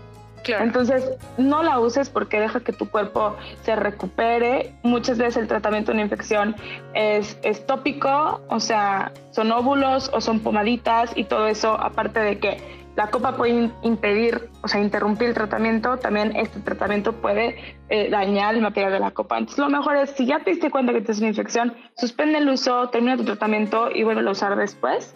Entonces, 0.46 1.10
no 1.38 1.62
la 1.62 1.80
uses 1.80 2.10
porque 2.10 2.38
deja 2.38 2.60
que 2.60 2.74
tu 2.74 2.90
cuerpo 2.90 3.34
se 3.62 3.74
recupere. 3.74 4.74
Muchas 4.82 5.16
veces 5.16 5.38
el 5.38 5.48
tratamiento 5.48 5.90
de 5.90 5.94
una 5.94 6.02
infección 6.02 6.54
es, 6.92 7.38
es 7.42 7.64
tópico, 7.64 8.42
o 8.48 8.60
sea, 8.60 9.12
son 9.30 9.50
óvulos 9.50 10.10
o 10.12 10.20
son 10.20 10.40
pomaditas 10.40 11.12
y 11.16 11.24
todo 11.24 11.46
eso, 11.46 11.72
aparte 11.80 12.20
de 12.20 12.38
que 12.38 12.83
la 12.96 13.08
copa 13.08 13.36
puede 13.36 13.70
impedir, 13.82 14.50
o 14.62 14.68
sea, 14.68 14.80
interrumpir 14.80 15.28
el 15.28 15.34
tratamiento, 15.34 15.96
también 15.96 16.36
este 16.36 16.60
tratamiento 16.60 17.12
puede 17.12 17.56
eh, 17.88 18.08
dañar 18.08 18.54
el 18.54 18.60
material 18.60 18.92
de 18.92 19.00
la 19.00 19.10
copa. 19.10 19.38
Entonces, 19.38 19.58
lo 19.58 19.68
mejor 19.68 19.96
es, 19.96 20.10
si 20.10 20.26
ya 20.26 20.38
te 20.40 20.50
diste 20.50 20.70
cuenta 20.70 20.92
que 20.92 21.00
tienes 21.00 21.18
una 21.18 21.28
infección, 21.28 21.74
suspende 21.96 22.38
el 22.38 22.48
uso, 22.48 22.88
termina 22.90 23.16
tu 23.16 23.24
tratamiento 23.24 23.90
y 23.90 24.04
vuelve 24.04 24.26
a 24.26 24.30
usar 24.30 24.54
después. 24.56 25.14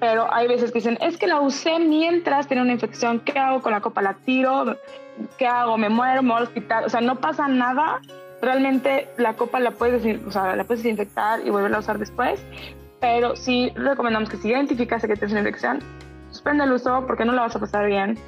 Pero 0.00 0.32
hay 0.32 0.48
veces 0.48 0.72
que 0.72 0.78
dicen, 0.78 0.98
es 1.02 1.18
que 1.18 1.26
la 1.26 1.40
usé 1.40 1.78
mientras 1.78 2.48
tenía 2.48 2.64
una 2.64 2.72
infección, 2.72 3.20
¿qué 3.20 3.38
hago 3.38 3.60
con 3.60 3.72
la 3.72 3.80
copa? 3.80 4.02
¿La 4.02 4.14
tiro? 4.14 4.76
¿Qué 5.38 5.46
hago? 5.46 5.76
¿Me 5.76 5.88
muero? 5.88 6.22
¿Me 6.22 6.30
voy 6.30 6.38
al 6.38 6.44
hospital? 6.44 6.84
O 6.84 6.88
sea, 6.88 7.00
no 7.00 7.16
pasa 7.16 7.46
nada. 7.48 8.00
Realmente 8.40 9.08
la 9.18 9.34
copa 9.34 9.60
la 9.60 9.72
puedes, 9.72 10.26
o 10.26 10.30
sea, 10.30 10.56
la 10.56 10.64
puedes 10.64 10.82
desinfectar 10.82 11.46
y 11.46 11.50
volverla 11.50 11.76
a 11.76 11.80
usar 11.80 11.98
después. 11.98 12.42
Pero 12.98 13.36
sí 13.36 13.72
recomendamos 13.76 14.30
que 14.30 14.38
si 14.38 14.48
identificas 14.48 15.02
que 15.02 15.08
tienes 15.08 15.32
una 15.32 15.40
infección, 15.40 15.80
suspende 16.40 16.64
el 16.64 16.72
uso 16.72 17.04
porque 17.06 17.26
no 17.26 17.32
la 17.32 17.42
vas 17.42 17.54
a 17.54 17.58
pasar 17.58 17.86
bien, 17.86 18.18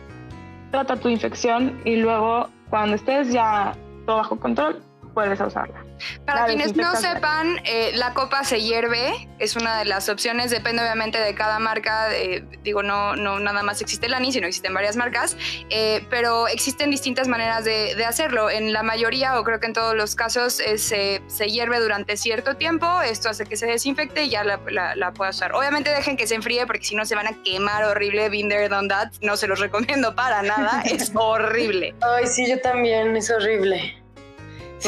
trata 0.71 0.97
tu 0.97 1.09
infección 1.09 1.81
y 1.87 1.97
luego 1.97 2.47
cuando 2.69 2.97
estés 2.97 3.33
ya 3.33 3.73
todo 4.04 4.19
bajo 4.19 4.38
control, 4.38 4.83
vuelves 5.14 5.40
a 5.40 5.47
usarla. 5.47 5.92
Para 6.25 6.47
quienes 6.47 6.76
no 6.76 6.94
sepan, 6.97 7.61
eh, 7.64 7.92
la 7.94 8.14
copa 8.14 8.44
se 8.44 8.61
hierve, 8.61 9.28
es 9.38 9.56
una 9.56 9.78
de 9.78 9.85
las 9.85 10.09
opciones, 10.09 10.50
depende 10.50 10.82
obviamente 10.82 11.18
de 11.18 11.35
cada 11.35 11.59
marca, 11.59 12.14
eh, 12.14 12.44
digo, 12.62 12.82
no, 12.82 13.16
no 13.16 13.40
nada 13.40 13.62
más 13.62 13.80
existe 13.80 14.06
el 14.06 14.14
ANI, 14.14 14.32
sino 14.32 14.47
existen 14.47 14.73
varias 14.75 14.97
marcas, 14.97 15.37
eh, 15.71 16.04
pero 16.11 16.49
existen 16.49 16.90
distintas 16.90 17.28
maneras 17.28 17.64
de, 17.64 18.02
hacerlo. 18.02 18.50
En 18.50 18.73
la 18.73 18.82
mayoría, 18.82 19.38
o 19.38 19.44
creo 19.44 19.61
que 19.61 19.66
en 19.66 19.73
todos 19.73 19.94
los 19.94 20.16
casos, 20.16 20.54
se, 20.54 21.23
se, 21.26 21.47
hierve 21.49 21.78
durante 21.78 22.16
cierto 22.16 22.56
tiempo, 22.56 23.00
esto 23.00 23.28
hace 23.28 23.47
que 23.47 23.56
se 23.56 23.66
desinfecte 23.66 24.25
y 24.25 24.30
ya 24.30 24.42
la, 24.42 24.59
la, 24.97 25.12
pueda 25.12 25.30
usar. 25.30 25.54
Obviamente 25.54 25.90
dejen 25.90 26.16
que 26.16 26.26
se 26.26 26.35
enfríe 26.35 26.66
porque 26.66 26.85
si 26.85 26.97
no 26.97 27.04
se 27.04 27.14
van 27.14 27.28
a 27.28 27.42
quemar 27.44 27.85
horrible, 27.85 28.28
been 28.28 28.49
there, 28.49 28.68
done 28.68 28.88
that, 28.88 29.12
no 29.21 29.37
se 29.37 29.47
los 29.47 29.61
recomiendo 29.61 30.14
para 30.14 30.42
nada, 30.42 30.82
es 30.82 31.12
horrible. 31.14 31.94
Ay, 32.00 32.26
sí, 32.26 32.49
yo 32.49 32.61
también, 32.61 33.16
es 33.16 33.30
horrible. 33.30 34.01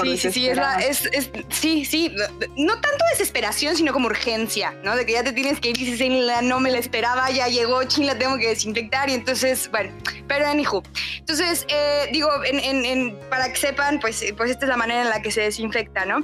Sí, 0.03 0.19
sí, 0.19 0.33
sí, 0.33 0.49
es, 0.49 1.07
es, 1.13 1.31
sí, 1.51 1.85
sí, 1.85 2.15
no 2.57 2.73
tanto 2.81 3.05
desesperación, 3.13 3.77
sino 3.77 3.93
como 3.93 4.07
urgencia, 4.07 4.75
¿no? 4.83 4.97
De 4.97 5.07
que 5.07 5.13
ya 5.13 5.23
te 5.23 5.33
tienes 5.33 5.61
que 5.61 5.71
ir 5.71 5.81
y 5.81 5.85
dices, 5.85 6.43
no 6.43 6.61
me 6.61 6.71
la 6.71 6.79
esperaba, 6.79 7.31
ya 7.31 7.49
llegó, 7.49 7.83
chin, 7.85 8.07
la 8.07 8.19
tengo 8.19 8.37
que 8.37 8.49
desinfectar 8.49 9.09
y 9.09 9.15
entonces, 9.15 9.71
bueno, 9.71 9.93
pero 10.27 10.47
anywho. 10.47 10.83
Entonces, 11.19 11.67
eh, 11.69 12.09
digo, 12.13 12.29
en, 12.45 13.19
para 13.31 13.53
que 13.53 13.57
sepan, 13.57 14.01
pues, 14.01 14.25
pues 14.37 14.51
esta 14.51 14.67
es 14.67 14.69
la 14.69 14.77
manera 14.77 15.03
en 15.03 15.11
la 15.11 15.23
que 15.23 15.31
se 15.31 15.43
desinfecta, 15.43 16.05
¿no? 16.05 16.17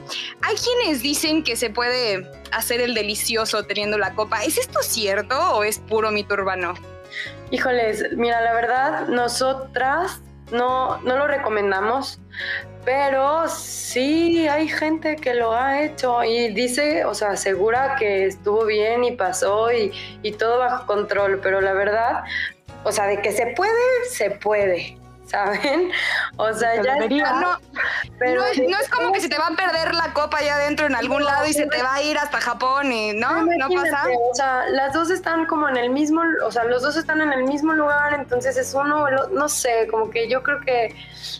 Hay 0.42 0.56
quienes 0.56 1.02
dicen 1.02 1.42
que 1.42 1.56
se 1.56 1.70
puede 1.70 2.28
hacer 2.52 2.80
el 2.80 2.94
delicioso 2.94 3.64
teniendo 3.64 3.98
la 3.98 4.14
copa. 4.14 4.44
¿Es 4.44 4.58
esto 4.58 4.82
cierto 4.82 5.38
o 5.54 5.64
es 5.64 5.78
puro 5.78 6.10
mito 6.10 6.34
urbano? 6.34 6.74
Híjoles, 7.50 8.04
mira, 8.16 8.40
la 8.40 8.52
verdad, 8.52 9.08
nosotras 9.08 10.20
no, 10.52 10.98
no 11.02 11.16
lo 11.16 11.26
recomendamos, 11.26 12.20
pero 12.84 13.48
sí 13.48 14.46
hay 14.48 14.68
gente 14.68 15.16
que 15.16 15.34
lo 15.34 15.52
ha 15.54 15.82
hecho 15.82 16.22
y 16.24 16.52
dice, 16.52 17.04
o 17.04 17.14
sea, 17.14 17.30
asegura 17.30 17.96
que 17.98 18.26
estuvo 18.26 18.64
bien 18.64 19.04
y 19.04 19.12
pasó 19.12 19.72
y, 19.72 19.92
y 20.22 20.32
todo 20.32 20.58
bajo 20.58 20.86
control, 20.86 21.40
pero 21.42 21.60
la 21.60 21.72
verdad, 21.72 22.24
o 22.84 22.92
sea, 22.92 23.06
de 23.06 23.20
que 23.20 23.32
se 23.32 23.48
puede, 23.48 24.04
se 24.08 24.30
puede. 24.30 24.99
¿Saben? 25.30 25.90
O 26.36 26.52
sea, 26.52 26.82
ya 26.82 26.96
no, 26.96 27.58
pero 28.18 28.40
no, 28.40 28.78
es, 28.78 28.88
como 28.88 29.12
que 29.12 29.20
se 29.20 29.28
te 29.28 29.38
va 29.38 29.46
a 29.46 29.56
perder 29.56 29.94
la 29.94 30.12
copa 30.12 30.38
allá 30.38 30.56
adentro 30.56 30.86
en 30.86 30.94
algún 30.94 31.24
lado 31.24 31.46
y 31.46 31.52
se 31.52 31.66
te 31.66 31.82
va 31.82 31.94
a 31.94 32.02
ir 32.02 32.18
hasta 32.18 32.40
Japón 32.40 32.92
y 32.92 33.12
no, 33.12 33.44
no 33.44 33.68
pasa. 33.68 34.04
O 34.30 34.34
sea, 34.34 34.68
las 34.70 34.92
dos 34.92 35.10
están 35.10 35.46
como 35.46 35.68
en 35.68 35.76
el 35.76 35.90
mismo, 35.90 36.22
o 36.44 36.50
sea, 36.50 36.64
los 36.64 36.82
dos 36.82 36.96
están 36.96 37.20
en 37.20 37.32
el 37.32 37.44
mismo 37.44 37.72
lugar, 37.72 38.14
entonces 38.14 38.56
es 38.56 38.74
uno, 38.74 39.06
no 39.32 39.48
sé, 39.48 39.86
como 39.90 40.10
que 40.10 40.28
yo 40.28 40.42
creo 40.42 40.60
que 40.60 40.96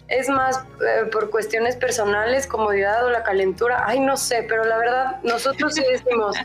es 0.08 0.28
más 0.28 0.58
eh, 0.58 1.06
por 1.10 1.30
cuestiones 1.30 1.76
personales, 1.76 2.46
comodidad 2.46 3.04
o 3.04 3.10
la 3.10 3.22
calentura, 3.22 3.84
ay, 3.86 4.00
no 4.00 4.16
sé, 4.16 4.44
pero 4.48 4.64
la 4.64 4.76
verdad, 4.78 5.16
nosotros 5.22 5.74
sí 5.74 5.84
decimos, 5.90 6.36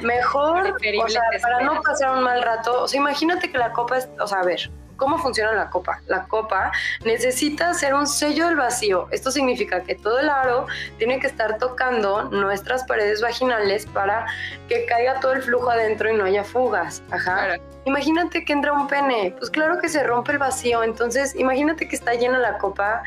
mejor, 0.00 0.76
o 1.02 1.08
sea, 1.08 1.22
para 1.40 1.62
no 1.62 1.80
pasar 1.82 2.10
un 2.10 2.22
mal 2.22 2.42
rato, 2.42 2.82
o 2.82 2.88
sea, 2.88 3.00
imagínate 3.00 3.50
que 3.50 3.58
la 3.58 3.72
copa 3.72 3.98
es, 3.98 4.08
o 4.20 4.26
sea, 4.26 4.40
a 4.40 4.44
ver, 4.44 4.70
¿Cómo 4.96 5.18
funciona 5.18 5.52
la 5.52 5.70
copa? 5.70 6.00
La 6.06 6.24
copa 6.24 6.72
necesita 7.04 7.70
hacer 7.70 7.94
un 7.94 8.06
sello 8.06 8.46
del 8.46 8.56
vacío. 8.56 9.08
Esto 9.10 9.30
significa 9.30 9.82
que 9.82 9.94
todo 9.94 10.18
el 10.20 10.28
aro 10.28 10.66
tiene 10.98 11.20
que 11.20 11.26
estar 11.26 11.58
tocando 11.58 12.24
nuestras 12.24 12.84
paredes 12.84 13.20
vaginales 13.20 13.86
para 13.86 14.26
que 14.68 14.86
caiga 14.86 15.20
todo 15.20 15.32
el 15.32 15.42
flujo 15.42 15.70
adentro 15.70 16.10
y 16.10 16.16
no 16.16 16.24
haya 16.24 16.44
fugas. 16.44 17.02
Ajá. 17.10 17.56
Imagínate 17.86 18.44
que 18.44 18.52
entra 18.52 18.72
un 18.72 18.86
pene. 18.88 19.34
Pues 19.38 19.50
claro 19.50 19.78
que 19.78 19.88
se 19.88 20.02
rompe 20.02 20.32
el 20.32 20.38
vacío. 20.38 20.82
Entonces, 20.82 21.34
imagínate 21.34 21.86
que 21.86 21.96
está 21.96 22.14
llena 22.14 22.38
la 22.38 22.58
copa 22.58 23.02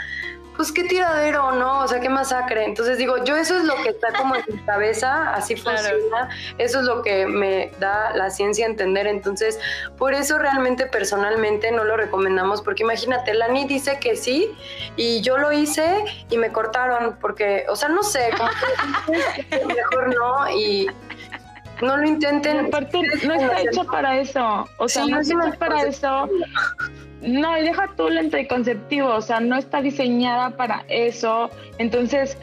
pues 0.57 0.71
qué 0.71 0.83
tiradero, 0.83 1.51
¿no? 1.51 1.81
O 1.81 1.87
sea, 1.87 1.99
qué 1.99 2.09
masacre. 2.09 2.65
Entonces 2.65 2.97
digo, 2.97 3.23
yo 3.23 3.37
eso 3.37 3.57
es 3.57 3.63
lo 3.63 3.75
que 3.83 3.89
está 3.89 4.11
como 4.13 4.35
en 4.35 4.43
mi 4.47 4.57
cabeza, 4.63 5.33
así 5.35 5.55
funciona, 5.55 6.29
eso 6.57 6.79
es 6.79 6.85
lo 6.85 7.03
que 7.03 7.27
me 7.27 7.71
da 7.79 8.11
la 8.15 8.31
ciencia 8.31 8.65
a 8.65 8.69
entender. 8.69 9.05
Entonces, 9.05 9.59
por 9.97 10.15
eso 10.15 10.39
realmente 10.39 10.87
personalmente 10.87 11.71
no 11.71 11.83
lo 11.83 11.95
recomendamos, 11.95 12.61
porque 12.63 12.83
imagínate, 12.83 13.35
Lani 13.35 13.65
dice 13.65 13.99
que 13.99 14.15
sí, 14.15 14.51
y 14.95 15.21
yo 15.21 15.37
lo 15.37 15.51
hice 15.51 16.03
y 16.29 16.37
me 16.37 16.51
cortaron, 16.51 17.17
porque, 17.21 17.65
o 17.69 17.75
sea, 17.75 17.89
no 17.89 18.01
sé, 18.01 18.31
como 18.35 18.49
que 19.05 19.65
mejor 19.75 20.15
no, 20.15 20.49
y 20.49 20.87
no 21.81 21.97
lo 21.97 22.07
intenten. 22.07 22.69
no 22.71 23.33
está 23.33 23.61
hecho 23.61 23.83
para 23.85 24.19
eso, 24.19 24.67
o 24.79 24.89
sea, 24.89 25.05
no 25.05 25.19
está 25.19 25.47
hecho 25.47 25.59
para 25.59 25.83
eso. 25.83 26.29
No, 27.21 27.57
y 27.57 27.63
deja 27.63 27.87
tú 27.95 28.07
el 28.07 28.17
anticonceptivo, 28.17 29.09
o 29.09 29.21
sea, 29.21 29.39
no 29.39 29.55
está 29.55 29.81
diseñada 29.81 30.51
para 30.51 30.85
eso. 30.87 31.49
Entonces, 31.79 32.37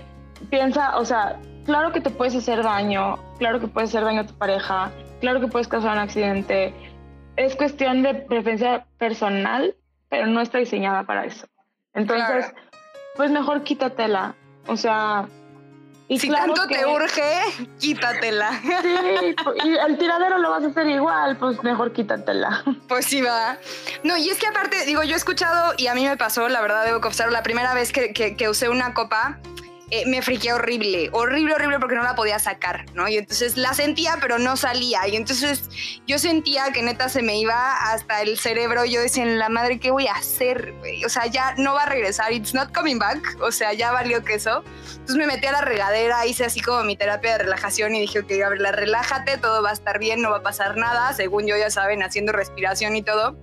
piensa, 0.51 0.97
o 0.99 1.05
sea, 1.05 1.39
claro 1.65 1.93
que 1.93 2.01
te 2.01 2.11
puedes 2.11 2.35
hacer 2.35 2.63
daño, 2.63 3.19
claro 3.39 3.61
que 3.61 3.69
puedes 3.69 3.91
hacer 3.91 4.05
daño 4.05 4.23
a 4.23 4.27
tu 4.27 4.35
pareja, 4.35 4.91
claro 5.21 5.41
que 5.41 5.47
puedes 5.47 5.69
causar 5.69 5.93
un 5.93 5.99
accidente. 5.99 6.75
Es 7.37 7.55
cuestión 7.57 8.03
de 8.03 8.15
preferencia 8.15 8.87
personal, 8.99 9.77
pero 10.09 10.27
no 10.27 10.41
está 10.41 10.59
diseñada 10.59 11.05
para 11.05 11.25
eso. 11.25 11.47
Entonces, 11.95 12.53
pues 13.17 13.31
mejor 13.31 13.63
quítatela. 13.63 14.35
O 14.67 14.77
sea, 14.77 15.29
y 16.09 16.19
si 16.19 16.31
tanto 16.31 16.67
te 16.67 16.85
urge, 16.87 17.41
quítatela. 17.79 18.61
Sí, 18.83 19.35
y 19.65 19.75
el 19.75 19.99
tiradero 19.99 20.39
lo 20.39 20.51
vas 20.51 20.65
a 20.65 20.67
hacer 20.67 20.87
igual, 20.87 21.37
pues 21.37 21.63
mejor 21.63 21.93
quítatela. 21.93 22.63
Pues 22.89 23.07
sí, 23.07 23.23
va. 23.23 23.57
No, 24.03 24.17
y 24.17 24.29
es 24.29 24.39
que 24.39 24.47
aparte, 24.47 24.85
digo, 24.85 25.03
yo 25.03 25.15
he 25.15 25.17
escuchado, 25.17 25.73
y 25.79 25.87
a 25.87 25.95
mí 25.95 26.07
me 26.07 26.17
pasó, 26.17 26.49
la 26.49 26.61
verdad, 26.61 26.85
debo 26.85 27.01
confesar, 27.01 27.33
la 27.33 27.43
primera 27.43 27.73
vez 27.75 27.93
que, 27.93 28.13
que 28.13 28.49
usé 28.49 28.69
una 28.69 28.93
copa, 28.93 29.39
eh, 29.95 30.03
me 30.07 30.23
friqué 30.23 30.53
horrible, 30.53 31.09
horrible, 31.13 31.55
horrible 31.55 31.79
porque 31.79 31.95
no 31.95 32.03
la 32.03 32.17
podía 32.17 32.41
sacar, 32.41 32.85
¿no? 32.95 33.07
Y 33.07 33.17
entonces 33.17 33.57
la 33.57 33.75
sentía, 33.75 34.19
pero 34.21 34.41
no 34.41 34.57
salía. 34.57 35.07
Y 35.07 35.15
entonces 35.15 35.69
yo 36.05 36.19
sentía 36.19 36.73
que 36.73 36.83
neta 36.83 37.09
se 37.09 37.23
me 37.23 37.39
iba 37.39 37.77
hasta 37.93 38.21
el 38.23 38.37
cerebro. 38.37 38.85
Yo 38.85 39.01
decía, 39.01 39.23
en 39.23 39.39
la 39.39 39.49
madre, 39.49 39.79
¿qué 39.79 39.93
voy 39.93 40.09
a 40.09 40.15
hacer? 40.15 40.75
O 41.07 41.09
sea, 41.09 41.27
ya 41.27 41.55
no 41.59 41.75
va 41.75 41.85
a 41.85 41.87
regresar. 41.87 42.33
It's 42.33 42.55
not 42.55 42.75
coming 42.75 42.99
back. 42.99 43.37
O 43.41 43.53
sea, 43.53 43.73
ya 43.73 43.93
valió 43.93 44.25
queso. 44.25 44.65
Entonces 44.95 45.15
me 45.15 45.29
metí 45.29 45.47
a 45.47 45.53
la 45.53 45.61
regadera, 45.61 46.27
hice 46.27 46.45
así 46.45 46.59
como 46.59 46.83
mi 46.83 46.97
terapia 46.97 47.39
de 47.39 47.45
relajación 47.45 47.95
y 47.95 48.01
dije, 48.01 48.19
ok, 48.19 48.33
a 48.45 48.49
ver, 48.49 48.59
relájate, 48.59 49.39
todo 49.39 49.63
va 49.63 49.71
a 49.71 49.75
estar 49.75 50.01
bien, 50.01 50.21
no 50.21 50.31
va 50.31 50.39
a 50.39 50.43
pasar 50.43 50.77
nada. 50.77 51.13
Según 51.13 51.47
yo, 51.47 51.57
ya 51.57 51.71
saben, 51.71 52.03
haciendo 52.03 52.33
respiración 52.33 52.97
y 52.97 53.03
todo. 53.03 53.37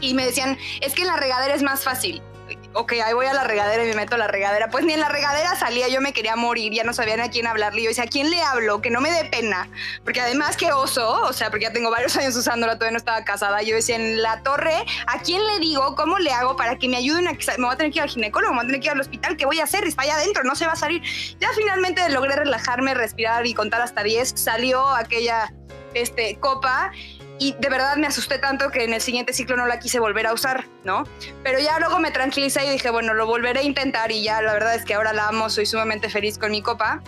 Y 0.00 0.14
me 0.14 0.24
decían, 0.24 0.56
es 0.80 0.94
que 0.94 1.02
en 1.02 1.08
la 1.08 1.18
regadera 1.18 1.54
es 1.54 1.62
más 1.62 1.84
fácil 1.84 2.22
ok, 2.74 2.92
ahí 3.04 3.14
voy 3.14 3.26
a 3.26 3.32
la 3.32 3.44
regadera 3.44 3.84
y 3.84 3.88
me 3.88 3.94
meto 3.94 4.16
a 4.16 4.18
la 4.18 4.26
regadera. 4.26 4.68
Pues 4.68 4.84
ni 4.84 4.92
en 4.92 5.00
la 5.00 5.08
regadera 5.08 5.56
salía, 5.56 5.88
yo 5.88 6.00
me 6.00 6.12
quería 6.12 6.36
morir, 6.36 6.72
ya 6.72 6.84
no 6.84 6.92
sabían 6.92 7.20
a 7.20 7.30
quién 7.30 7.46
hablarle. 7.46 7.82
Yo 7.82 7.88
decía, 7.88 8.04
¿a 8.04 8.08
quién 8.08 8.30
le 8.30 8.42
hablo? 8.42 8.82
Que 8.82 8.90
no 8.90 9.00
me 9.00 9.10
dé 9.10 9.24
pena. 9.24 9.68
Porque 10.02 10.20
además 10.20 10.56
que 10.56 10.72
oso, 10.72 11.22
o 11.22 11.32
sea, 11.32 11.50
porque 11.50 11.64
ya 11.64 11.72
tengo 11.72 11.90
varios 11.90 12.16
años 12.18 12.36
usándola, 12.36 12.74
todavía 12.74 12.92
no 12.92 12.98
estaba 12.98 13.24
casada. 13.24 13.62
Yo 13.62 13.76
decía, 13.76 13.96
en 13.96 14.20
la 14.20 14.42
torre, 14.42 14.84
¿a 15.06 15.20
quién 15.20 15.46
le 15.46 15.60
digo? 15.60 15.94
¿Cómo 15.94 16.18
le 16.18 16.32
hago 16.32 16.56
para 16.56 16.78
que 16.78 16.88
me 16.88 16.96
ayuden 16.96 17.28
a 17.28 17.34
que 17.34 17.46
me 17.58 17.64
voy 17.64 17.74
a 17.74 17.76
tener 17.76 17.92
que 17.92 17.98
ir 17.98 18.02
al 18.02 18.10
ginecólogo, 18.10 18.52
me 18.52 18.58
voy 18.58 18.64
a 18.64 18.68
tener 18.68 18.80
que 18.80 18.86
ir 18.86 18.92
al 18.92 19.00
hospital? 19.00 19.36
¿Qué 19.36 19.46
voy 19.46 19.60
a 19.60 19.64
hacer? 19.64 19.84
Está 19.84 20.02
allá 20.02 20.16
adentro, 20.16 20.42
no 20.42 20.56
se 20.56 20.66
va 20.66 20.72
a 20.72 20.76
salir. 20.76 21.02
Ya 21.40 21.48
finalmente 21.56 22.08
logré 22.10 22.34
relajarme, 22.34 22.94
respirar 22.94 23.46
y 23.46 23.54
contar 23.54 23.80
hasta 23.80 24.02
10. 24.02 24.34
Salió 24.36 24.88
aquella 24.88 25.52
este, 25.94 26.36
copa 26.40 26.90
y 27.38 27.54
de 27.58 27.68
verdad 27.68 27.96
me 27.96 28.06
asusté 28.06 28.38
tanto 28.38 28.70
que 28.70 28.84
en 28.84 28.94
el 28.94 29.00
siguiente 29.00 29.32
ciclo 29.32 29.56
no 29.56 29.66
la 29.66 29.78
quise 29.78 29.98
volver 29.98 30.26
a 30.26 30.32
usar, 30.32 30.66
¿no? 30.84 31.04
Pero 31.42 31.58
ya 31.58 31.78
luego 31.78 31.98
me 31.98 32.10
tranquilicé 32.10 32.64
y 32.64 32.70
dije, 32.70 32.90
bueno, 32.90 33.14
lo 33.14 33.26
volveré 33.26 33.60
a 33.60 33.62
intentar 33.64 34.12
y 34.12 34.22
ya 34.22 34.40
la 34.40 34.52
verdad 34.52 34.74
es 34.74 34.84
que 34.84 34.94
ahora 34.94 35.12
la 35.12 35.28
amo, 35.28 35.50
soy 35.50 35.66
sumamente 35.66 36.08
feliz 36.08 36.38
con 36.38 36.52
mi 36.52 36.62
copa. 36.62 37.02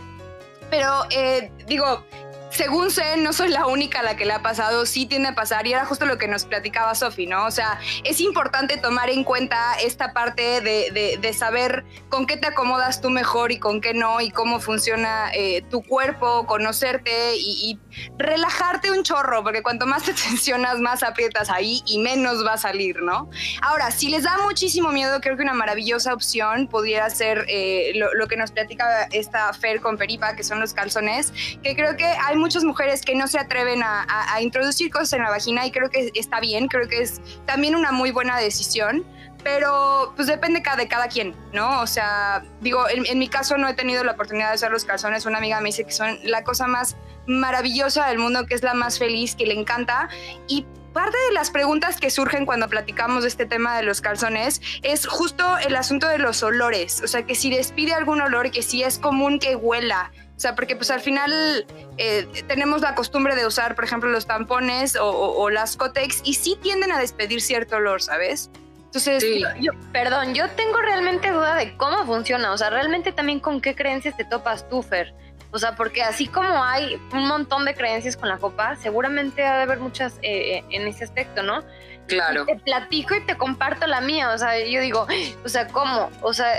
Pero 0.68 1.04
eh, 1.10 1.52
digo, 1.66 2.04
según 2.50 2.90
sé, 2.90 3.16
no 3.18 3.32
soy 3.32 3.48
la 3.48 3.66
única 3.66 4.00
a 4.00 4.02
la 4.02 4.16
que 4.16 4.24
le 4.24 4.32
ha 4.32 4.42
pasado, 4.42 4.86
sí 4.86 5.06
tiene 5.06 5.28
a 5.28 5.34
pasar 5.34 5.66
y 5.66 5.72
era 5.72 5.84
justo 5.84 6.06
lo 6.06 6.16
que 6.18 6.26
nos 6.26 6.44
platicaba 6.44 6.94
Sofi, 6.94 7.26
¿no? 7.26 7.44
O 7.46 7.50
sea, 7.50 7.78
es 8.04 8.20
importante 8.20 8.78
tomar 8.78 9.10
en 9.10 9.24
cuenta 9.24 9.74
esta 9.82 10.12
parte 10.12 10.60
de, 10.60 11.32
saber 11.34 11.84
con 12.08 12.26
qué 12.26 12.36
te 12.36 12.46
acomodas 12.46 13.02
tú 13.02 13.10
mejor 13.10 13.52
y 13.52 13.58
con 13.58 13.80
qué 13.80 13.92
no 13.92 14.20
y 14.22 14.30
cómo 14.30 14.58
funciona 14.58 15.30
eh, 15.34 15.62
tu 15.70 15.82
cuerpo, 15.82 16.46
conocerte 16.46 17.36
y, 17.36 17.78
y 17.85 17.85
relajarte 18.18 18.90
un 18.90 19.02
chorro, 19.02 19.42
porque 19.42 19.62
cuanto 19.62 19.86
más 19.86 20.04
te 20.04 20.12
tensionas, 20.28 20.78
más 20.78 21.02
aprietas 21.02 21.50
ahí 21.50 21.82
y 21.86 21.98
menos 21.98 22.44
va 22.44 22.54
a 22.54 22.58
salir, 22.58 23.00
¿no? 23.02 23.28
Ahora, 23.62 23.90
si 23.90 24.08
les 24.08 24.24
da 24.24 24.38
muchísimo 24.44 24.90
miedo, 24.90 25.20
creo 25.20 25.36
que 25.36 25.42
una 25.42 25.54
maravillosa 25.54 26.12
opción 26.12 26.66
pudiera 26.68 27.08
ser 27.10 27.44
eh, 27.48 27.92
lo, 27.94 28.26
que 28.26 28.36
nos 28.36 28.50
platica 28.50 29.04
esta 29.12 29.52
Fer 29.52 29.80
con 29.80 29.96
Peripa, 29.96 30.34
que 30.34 30.42
son 30.42 30.60
los 30.60 30.74
calzones, 30.74 31.32
que 31.62 31.74
creo 31.74 31.96
que 31.96 32.04
hay 32.04 32.36
muchas 32.36 32.64
mujeres 32.64 33.02
que 33.02 33.14
no 33.14 33.28
se 33.28 33.38
atreven 33.38 33.82
a, 33.82 34.06
introducir 34.40 34.90
cosas 34.90 35.14
en 35.14 35.22
la 35.22 35.30
vagina 35.30 35.66
y 35.66 35.70
creo 35.70 35.88
que 35.88 36.10
está 36.14 36.40
bien, 36.40 36.68
creo 36.68 36.88
que 36.88 37.00
es 37.00 37.20
también 37.46 37.74
una 37.74 37.90
muy 37.90 38.10
buena 38.10 38.38
decisión 38.38 39.04
pero 39.46 40.12
pues 40.16 40.26
depende 40.26 40.60
de 40.76 40.88
cada 40.88 41.06
quien, 41.06 41.32
¿no? 41.52 41.80
O 41.80 41.86
sea, 41.86 42.42
digo, 42.60 42.84
en, 42.88 43.16
mi 43.16 43.28
caso 43.28 43.56
no 43.56 43.68
he 43.68 43.74
tenido 43.74 44.02
la 44.02 44.12
oportunidad 44.12 44.48
de 44.48 44.56
usar 44.56 44.72
los 44.72 44.84
calzones, 44.84 45.24
una 45.24 45.38
amiga 45.38 45.60
me 45.60 45.68
dice 45.68 45.84
que 45.84 45.92
son 45.92 46.18
la 46.24 46.42
cosa 46.42 46.66
más 46.66 46.96
maravillosa 47.28 48.08
del 48.08 48.18
mundo, 48.18 48.44
que 48.46 48.56
es 48.56 48.64
la 48.64 48.74
más 48.74 48.98
feliz, 48.98 49.36
que 49.36 49.46
le 49.46 49.54
encanta, 49.54 50.08
y 50.48 50.66
parte 50.92 51.16
de 51.28 51.32
las 51.32 51.52
preguntas 51.52 52.00
que 52.00 52.10
surgen 52.10 52.44
cuando 52.44 52.68
platicamos 52.68 53.22
de 53.22 53.28
este 53.28 53.46
tema 53.46 53.76
de 53.76 53.84
los 53.84 54.00
calzones 54.00 54.60
es 54.82 55.06
justo 55.06 55.44
el 55.58 55.76
asunto 55.76 56.08
de 56.08 56.18
los 56.18 56.42
olores, 56.42 57.00
o 57.04 57.06
sea, 57.06 57.24
que 57.24 57.36
si 57.36 57.48
despide 57.48 57.94
algún 57.94 58.20
olor, 58.20 58.50
que 58.50 58.62
si 58.62 58.82
es 58.82 58.98
común 58.98 59.38
que 59.38 59.54
huela, 59.54 60.10
o 60.36 60.40
sea, 60.40 60.56
porque 60.56 60.74
pues 60.74 60.90
al 60.90 61.00
final 61.00 61.64
eh, 61.98 62.26
tenemos 62.48 62.80
la 62.80 62.96
costumbre 62.96 63.36
de 63.36 63.46
usar, 63.46 63.76
por 63.76 63.84
ejemplo, 63.84 64.10
los 64.10 64.26
tampones 64.26 64.96
o, 64.96 65.08
o 65.08 65.50
las 65.50 65.76
Cotex 65.76 66.22
y 66.24 66.34
sí 66.34 66.58
tienden 66.60 66.90
a 66.90 66.98
despedir 66.98 67.40
cierto 67.40 67.76
olor, 67.76 68.02
¿sabes? 68.02 68.50
Entonces, 68.96 69.44
yo, 69.60 69.72
perdón, 69.92 70.34
yo 70.34 70.48
tengo 70.50 70.78
realmente 70.78 71.30
duda 71.30 71.54
de 71.54 71.76
cómo 71.76 72.04
funciona, 72.06 72.52
o 72.52 72.58
sea, 72.58 72.70
realmente 72.70 73.12
también 73.12 73.40
con 73.40 73.60
qué 73.60 73.74
creencias 73.74 74.16
te 74.16 74.24
topas 74.24 74.68
tú, 74.68 74.82
Fer. 74.82 75.12
O 75.50 75.58
sea, 75.58 75.76
porque 75.76 76.02
así 76.02 76.26
como 76.26 76.64
hay 76.64 77.00
un 77.12 77.28
montón 77.28 77.64
de 77.64 77.74
creencias 77.74 78.16
con 78.16 78.28
la 78.28 78.38
copa, 78.38 78.76
seguramente 78.76 79.44
ha 79.44 79.56
de 79.56 79.62
haber 79.62 79.80
muchas 79.80 80.14
eh, 80.22 80.58
eh, 80.58 80.64
en 80.70 80.88
ese 80.88 81.04
aspecto, 81.04 81.42
¿no? 81.42 81.62
Claro. 82.06 82.46
te 82.46 82.56
platico 82.56 83.16
y 83.16 83.20
te 83.20 83.36
comparto 83.36 83.86
la 83.86 84.00
mía, 84.00 84.30
o 84.30 84.38
sea, 84.38 84.64
yo 84.64 84.80
digo, 84.80 85.08
o 85.44 85.48
sea, 85.48 85.66
¿cómo? 85.66 86.10
O 86.22 86.32
sea, 86.32 86.52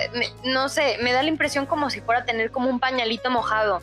no 0.44 0.68
sé, 0.68 0.98
me 1.02 1.14
da 1.14 1.24
la 1.24 1.30
impresión 1.30 1.66
como 1.66 1.90
si 1.90 2.02
fuera 2.02 2.22
a 2.22 2.26
tener 2.26 2.52
como 2.52 2.70
un 2.70 2.80
pañalito 2.80 3.32
mojado. 3.32 3.82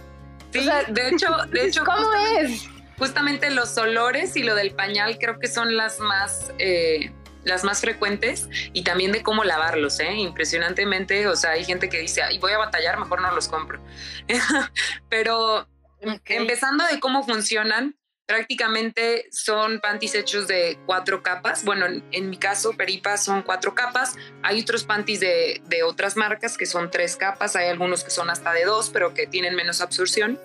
Sí, 0.52 0.68
de 0.88 1.08
hecho, 1.08 1.28
de 1.50 1.66
hecho. 1.66 1.84
¿Cómo 1.84 2.12
es? 2.38 2.68
Justamente 2.98 3.50
los 3.50 3.76
olores 3.78 4.36
y 4.36 4.42
lo 4.42 4.54
del 4.54 4.72
pañal 4.72 5.18
creo 5.18 5.38
que 5.40 5.48
son 5.48 5.76
las 5.76 5.98
más 6.00 6.52
eh, 6.58 7.10
las 7.44 7.64
más 7.64 7.80
frecuentes 7.80 8.48
y 8.72 8.82
también 8.82 9.12
de 9.12 9.22
cómo 9.22 9.44
lavarlos, 9.44 10.00
¿eh? 10.00 10.14
Impresionantemente, 10.14 11.28
o 11.28 11.36
sea, 11.36 11.50
hay 11.52 11.64
gente 11.64 11.88
que 11.88 12.00
dice, 12.00 12.22
Ay, 12.22 12.38
voy 12.38 12.52
a 12.52 12.58
batallar, 12.58 12.98
mejor 12.98 13.20
no 13.20 13.30
los 13.32 13.48
compro. 13.48 13.80
Pero 15.08 15.68
empezando 16.26 16.84
de 16.86 17.00
cómo 17.00 17.24
funcionan, 17.24 17.96
prácticamente 18.26 19.26
son 19.30 19.80
panties 19.80 20.14
hechos 20.14 20.48
de 20.48 20.78
cuatro 20.86 21.22
capas. 21.22 21.64
Bueno, 21.64 21.86
en, 22.10 22.30
mi 22.30 22.36
caso, 22.36 22.72
Peripa 22.76 23.16
son 23.16 23.42
cuatro 23.42 23.74
capas. 23.74 24.16
Hay 24.42 24.60
otros 24.60 24.84
panties 24.84 25.20
de, 25.20 25.62
de, 25.66 25.82
otras 25.82 26.16
marcas 26.16 26.56
que 26.56 26.66
son 26.66 26.90
tres 26.90 27.16
capas. 27.16 27.56
Hay 27.56 27.68
algunos 27.68 28.02
que 28.02 28.10
son 28.10 28.30
hasta 28.30 28.52
de 28.52 28.64
dos, 28.64 28.90
pero 28.90 29.14
que 29.14 29.26
tienen 29.26 29.54
menos 29.54 29.80
absorción. 29.80 30.38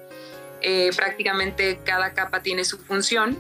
Eh, 0.62 0.92
prácticamente 0.96 1.80
cada 1.86 2.14
capa 2.14 2.42
tiene 2.42 2.66
su 2.66 2.78
función 2.78 3.38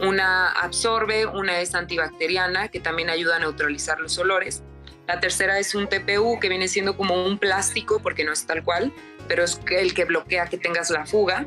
una 0.00 0.50
absorbe, 0.52 1.26
una 1.26 1.60
es 1.60 1.74
antibacteriana, 1.74 2.68
que 2.68 2.80
también 2.80 3.10
ayuda 3.10 3.36
a 3.36 3.38
neutralizar 3.38 4.00
los 4.00 4.18
olores. 4.18 4.62
La 5.06 5.20
tercera 5.20 5.58
es 5.58 5.74
un 5.74 5.88
TPU, 5.88 6.38
que 6.40 6.48
viene 6.48 6.68
siendo 6.68 6.96
como 6.96 7.24
un 7.24 7.38
plástico, 7.38 8.00
porque 8.00 8.24
no 8.24 8.32
es 8.32 8.46
tal 8.46 8.62
cual, 8.62 8.92
pero 9.28 9.44
es 9.44 9.60
el 9.70 9.94
que 9.94 10.04
bloquea 10.04 10.46
que 10.46 10.58
tengas 10.58 10.90
la 10.90 11.06
fuga. 11.06 11.46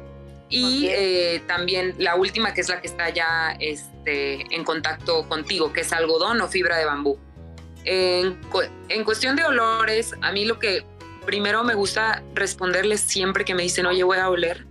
Y 0.50 0.88
eh, 0.90 1.42
también 1.48 1.96
la 1.98 2.16
última, 2.16 2.54
que 2.54 2.62
es 2.62 2.70
la 2.70 2.80
que 2.80 2.88
está 2.88 3.10
ya 3.10 3.56
este, 3.60 4.54
en 4.54 4.64
contacto 4.64 5.28
contigo, 5.28 5.74
que 5.74 5.82
es 5.82 5.92
algodón 5.94 6.42
o 6.42 6.48
fibra 6.48 6.78
de 6.78 6.86
bambú. 6.86 7.18
En, 7.86 8.40
en 8.90 9.04
cuestión 9.04 9.36
de 9.36 9.46
olores, 9.46 10.14
a 10.22 10.32
mí 10.32 10.46
lo 10.46 10.60
que 10.60 10.86
primero 11.26 11.64
me 11.64 11.74
gusta 11.74 12.22
responderles 12.34 13.02
siempre 13.02 13.46
que 13.46 13.56
me 13.56 13.64
dicen, 13.64 13.86
oye, 13.86 14.04
voy 14.04 14.20
a 14.20 14.30
oler, 14.30 14.68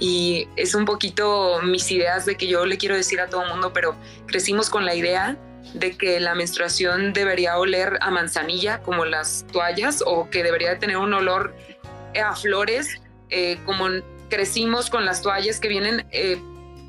y 0.00 0.48
es 0.56 0.74
un 0.74 0.86
poquito 0.86 1.60
mis 1.62 1.90
ideas 1.92 2.24
de 2.24 2.36
que 2.36 2.48
yo 2.48 2.64
le 2.64 2.78
quiero 2.78 2.96
decir 2.96 3.20
a 3.20 3.28
todo 3.28 3.44
el 3.44 3.50
mundo, 3.50 3.72
pero 3.72 3.94
crecimos 4.26 4.70
con 4.70 4.86
la 4.86 4.94
idea 4.94 5.36
de 5.74 5.96
que 5.96 6.18
la 6.18 6.34
menstruación 6.34 7.12
debería 7.12 7.58
oler 7.58 7.98
a 8.00 8.10
manzanilla 8.10 8.80
como 8.80 9.04
las 9.04 9.46
toallas 9.52 10.02
o 10.04 10.30
que 10.30 10.42
debería 10.42 10.78
tener 10.78 10.96
un 10.96 11.12
olor 11.12 11.54
a 12.20 12.34
flores, 12.34 13.00
eh, 13.28 13.58
como 13.66 13.86
crecimos 14.30 14.88
con 14.88 15.04
las 15.04 15.20
toallas 15.20 15.60
que 15.60 15.68
vienen 15.68 16.06
eh, 16.10 16.40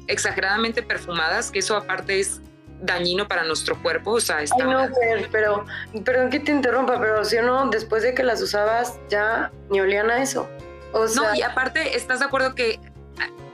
exageradamente 0.08 0.82
perfumadas, 0.82 1.52
que 1.52 1.60
eso 1.60 1.76
aparte 1.76 2.20
es 2.20 2.40
dañino 2.82 3.28
para 3.28 3.44
nuestro 3.44 3.80
cuerpo, 3.82 4.12
o 4.12 4.22
sea, 4.22 4.42
está... 4.42 4.64
no, 4.64 4.90
pero, 5.32 5.66
perdón 6.04 6.30
que 6.30 6.40
te 6.40 6.52
interrumpa, 6.52 7.00
pero 7.00 7.24
si 7.24 7.38
o 7.38 7.44
no, 7.44 7.70
después 7.70 8.04
de 8.04 8.16
que 8.16 8.24
las 8.24 8.42
usabas 8.42 9.00
ya 9.10 9.52
ni 9.70 9.82
olían 9.82 10.10
a 10.10 10.24
eso. 10.24 10.50
O 10.94 11.08
sea... 11.08 11.30
No, 11.30 11.36
y 11.36 11.44
aparte, 11.44 11.96
¿estás 11.96 12.20
de 12.20 12.26
acuerdo 12.26 12.56
que 12.56 12.80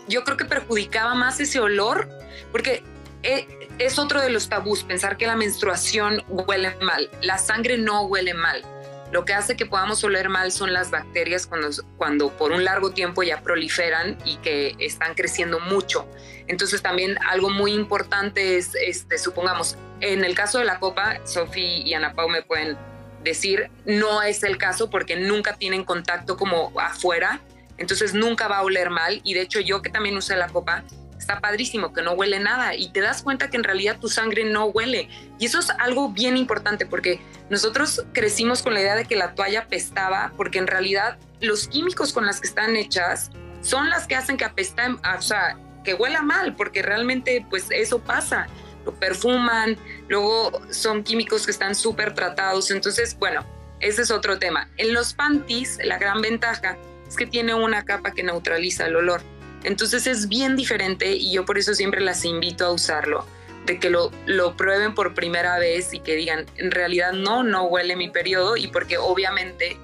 yo 0.07 0.23
creo 0.23 0.37
que 0.37 0.45
perjudicaba 0.45 1.15
más 1.15 1.39
ese 1.39 1.59
olor, 1.59 2.09
porque 2.51 2.83
eh, 3.23 3.47
es 3.79 3.99
otro 3.99 4.21
de 4.21 4.29
los 4.29 4.49
tabús, 4.49 4.83
pensar 4.83 5.17
que 5.17 5.27
la 5.27 5.35
menstruación 5.35 6.23
huele 6.27 6.75
mal. 6.81 7.09
La 7.21 7.37
sangre 7.37 7.77
no 7.77 8.03
huele 8.03 8.33
mal. 8.33 8.63
Lo 9.11 9.23
que 9.23 9.33
hace 9.33 9.55
que 9.55 9.65
podamos 9.65 10.03
oler 10.03 10.27
mal 10.27 10.51
son 10.51 10.73
las 10.73 10.91
bacterias 10.91 11.47
cuando, 11.47 11.69
cuando 11.97 12.29
por 12.35 12.51
un 12.51 12.65
largo 12.65 12.91
tiempo 12.91 13.23
ya 13.23 13.41
proliferan 13.41 14.17
y 14.25 14.35
que 14.37 14.75
están 14.79 15.13
creciendo 15.13 15.61
mucho. 15.61 16.05
Entonces 16.47 16.81
también 16.81 17.17
algo 17.29 17.49
muy 17.49 17.73
importante 17.73 18.57
es, 18.57 18.75
este, 18.75 19.17
supongamos, 19.17 19.77
en 20.01 20.25
el 20.25 20.35
caso 20.35 20.59
de 20.59 20.65
la 20.65 20.79
copa, 20.79 21.25
Sofi 21.25 21.83
y 21.85 21.93
Ana 21.93 22.13
Pau 22.13 22.27
me 22.27 22.41
pueden 22.41 22.77
decir, 23.23 23.69
no 23.85 24.21
es 24.21 24.43
el 24.43 24.57
caso 24.57 24.89
porque 24.89 25.15
nunca 25.15 25.53
tienen 25.53 25.85
contacto 25.85 26.35
como 26.35 26.77
afuera 26.77 27.41
entonces 27.77 28.13
nunca 28.13 28.47
va 28.47 28.57
a 28.57 28.63
oler 28.63 28.89
mal 28.89 29.21
y 29.23 29.33
de 29.33 29.41
hecho 29.41 29.59
yo 29.59 29.81
que 29.81 29.89
también 29.89 30.17
usé 30.17 30.35
la 30.35 30.47
copa, 30.47 30.83
está 31.17 31.39
padrísimo 31.39 31.93
que 31.93 32.01
no 32.01 32.13
huele 32.13 32.39
nada 32.39 32.75
y 32.75 32.89
te 32.89 33.01
das 33.01 33.21
cuenta 33.21 33.49
que 33.49 33.57
en 33.57 33.63
realidad 33.63 33.99
tu 33.99 34.07
sangre 34.07 34.45
no 34.45 34.65
huele. 34.65 35.09
Y 35.39 35.45
eso 35.45 35.59
es 35.59 35.69
algo 35.71 36.09
bien 36.09 36.37
importante 36.37 36.85
porque 36.85 37.19
nosotros 37.49 38.05
crecimos 38.13 38.61
con 38.61 38.73
la 38.73 38.81
idea 38.81 38.95
de 38.95 39.05
que 39.05 39.15
la 39.15 39.35
toalla 39.35 39.67
pestaba 39.67 40.31
porque 40.37 40.59
en 40.59 40.67
realidad 40.67 41.17
los 41.41 41.67
químicos 41.67 42.13
con 42.13 42.25
las 42.25 42.39
que 42.39 42.47
están 42.47 42.75
hechas 42.75 43.31
son 43.61 43.89
las 43.89 44.07
que 44.07 44.15
hacen 44.15 44.37
que 44.37 44.45
apesten, 44.45 44.93
o 45.17 45.21
sea, 45.21 45.57
que 45.83 45.93
huela 45.93 46.21
mal 46.21 46.55
porque 46.55 46.81
realmente 46.81 47.45
pues 47.49 47.67
eso 47.71 47.99
pasa. 47.99 48.47
Lo 48.85 48.93
perfuman, 48.93 49.77
luego 50.07 50.61
son 50.71 51.03
químicos 51.03 51.45
que 51.45 51.51
están 51.51 51.75
súper 51.75 52.13
tratados. 52.13 52.71
Entonces, 52.71 53.17
bueno, 53.19 53.45
ese 53.81 54.03
es 54.03 54.11
otro 54.11 54.39
tema. 54.39 54.69
En 54.77 54.93
los 54.93 55.13
panties, 55.13 55.77
la 55.83 55.97
gran 55.97 56.21
ventaja 56.21 56.77
es 57.07 57.15
que 57.15 57.25
tiene 57.25 57.53
una 57.53 57.85
capa 57.85 58.13
que 58.13 58.23
neutraliza 58.23 58.85
el 58.85 58.95
olor. 58.95 59.21
Entonces 59.63 60.07
es 60.07 60.27
bien 60.27 60.55
diferente 60.55 61.13
y 61.13 61.31
yo 61.31 61.45
por 61.45 61.57
eso 61.57 61.73
siempre 61.73 62.01
las 62.01 62.25
invito 62.25 62.65
a 62.65 62.71
usarlo, 62.71 63.25
de 63.65 63.79
que 63.79 63.89
lo, 63.89 64.11
lo 64.25 64.55
prueben 64.55 64.93
por 64.93 65.13
primera 65.13 65.59
vez 65.59 65.93
y 65.93 65.99
que 65.99 66.15
digan, 66.15 66.45
en 66.55 66.71
realidad 66.71 67.13
no, 67.13 67.43
no 67.43 67.65
huele 67.65 67.95
mi 67.95 68.09
periodo 68.09 68.55
y 68.55 68.67
porque 68.67 68.97
obviamente 68.97 69.77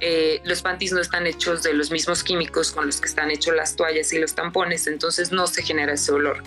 eh, 0.00 0.40
los 0.44 0.60
panties 0.62 0.92
no 0.92 1.00
están 1.00 1.26
hechos 1.26 1.62
de 1.62 1.72
los 1.72 1.90
mismos 1.90 2.22
químicos 2.22 2.70
con 2.70 2.86
los 2.86 3.00
que 3.00 3.08
están 3.08 3.30
hechos 3.30 3.54
las 3.54 3.76
toallas 3.76 4.12
y 4.12 4.18
los 4.18 4.34
tampones, 4.34 4.86
entonces 4.86 5.32
no 5.32 5.46
se 5.46 5.62
genera 5.62 5.94
ese 5.94 6.12
olor. 6.12 6.42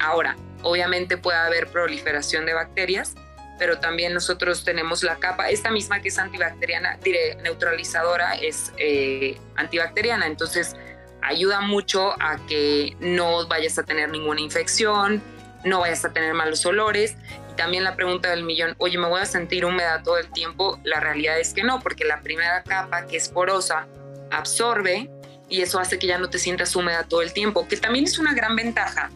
Ahora, 0.00 0.36
obviamente 0.62 1.16
puede 1.16 1.38
haber 1.38 1.68
proliferación 1.68 2.46
de 2.46 2.54
bacterias, 2.54 3.14
pero 3.58 3.78
también 3.78 4.14
nosotros 4.14 4.64
tenemos 4.64 5.02
la 5.02 5.16
capa, 5.16 5.50
esta 5.50 5.70
misma 5.70 6.00
que 6.00 6.08
es 6.08 6.18
antibacteriana, 6.18 6.98
diré, 7.02 7.36
neutralizadora, 7.36 8.34
es 8.34 8.72
eh, 8.78 9.38
antibacteriana, 9.56 10.26
entonces 10.26 10.76
ayuda 11.22 11.60
mucho 11.60 12.12
a 12.20 12.38
que 12.46 12.96
no 13.00 13.46
vayas 13.46 13.78
a 13.78 13.84
tener 13.84 14.10
ninguna 14.10 14.40
infección, 14.40 15.22
no 15.64 15.80
vayas 15.80 16.04
a 16.04 16.12
tener 16.12 16.34
malos 16.34 16.66
olores. 16.66 17.16
Y 17.50 17.54
también 17.54 17.84
la 17.84 17.94
pregunta 17.94 18.30
del 18.30 18.42
millón, 18.42 18.74
oye, 18.78 18.98
¿me 18.98 19.08
voy 19.08 19.20
a 19.20 19.26
sentir 19.26 19.64
húmeda 19.64 20.02
todo 20.02 20.18
el 20.18 20.30
tiempo? 20.30 20.80
La 20.84 21.00
realidad 21.00 21.38
es 21.38 21.54
que 21.54 21.62
no, 21.62 21.80
porque 21.80 22.04
la 22.04 22.20
primera 22.20 22.62
capa, 22.62 23.06
que 23.06 23.16
es 23.16 23.28
porosa, 23.28 23.86
absorbe 24.30 25.10
y 25.48 25.60
eso 25.60 25.78
hace 25.78 25.98
que 25.98 26.06
ya 26.06 26.18
no 26.18 26.30
te 26.30 26.38
sientas 26.38 26.74
húmeda 26.74 27.04
todo 27.04 27.22
el 27.22 27.32
tiempo, 27.32 27.68
que 27.68 27.76
también 27.76 28.06
es 28.06 28.18
una 28.18 28.32
gran 28.32 28.56
ventaja 28.56 29.10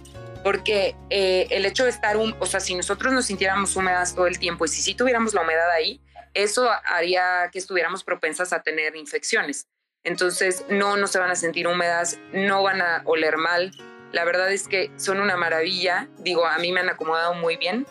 porque 0.47 0.95
eh, 1.11 1.49
el 1.51 1.67
hecho 1.67 1.83
de 1.83 1.91
estar, 1.91 2.17
un, 2.17 2.37
o 2.39 2.47
sea, 2.47 2.61
si 2.61 2.77
nosotros 2.77 3.13
nos 3.13 3.27
sintiéramos 3.27 3.75
húmedas 3.75 4.15
todo 4.15 4.29
el 4.29 4.39
tiempo 4.39 4.65
y 4.65 4.69
si 4.69 4.81
sí 4.81 4.95
tuviéramos 4.95 5.35
la 5.35 5.43
humedad 5.43 5.69
ahí, 5.73 6.01
eso 6.35 6.71
haría 6.85 7.51
que 7.51 7.59
estuviéramos 7.59 8.05
propensas 8.05 8.53
a 8.53 8.63
tener 8.63 8.95
infecciones. 8.95 9.67
Entonces, 10.05 10.65
no, 10.69 10.97
no 10.97 11.09
se 11.09 11.19
van 11.19 11.33
a 11.33 11.35
sentir 11.35 11.67
húmedas, 11.67 12.21
no 12.33 12.63
van 12.63 12.81
a 12.81 13.03
oler 13.07 13.39
mal. 13.39 13.73
La 14.13 14.25
verdad 14.25 14.53
es 14.53 14.69
que 14.69 14.93
son 14.95 15.19
una 15.19 15.37
maravilla. 15.37 16.07
Digo, 16.19 16.47
a 16.47 16.59
mí 16.59 16.71
me 16.71 16.79
han 16.79 16.91
acomodado 16.91 17.35
muy 17.35 17.57
bien 17.57 17.85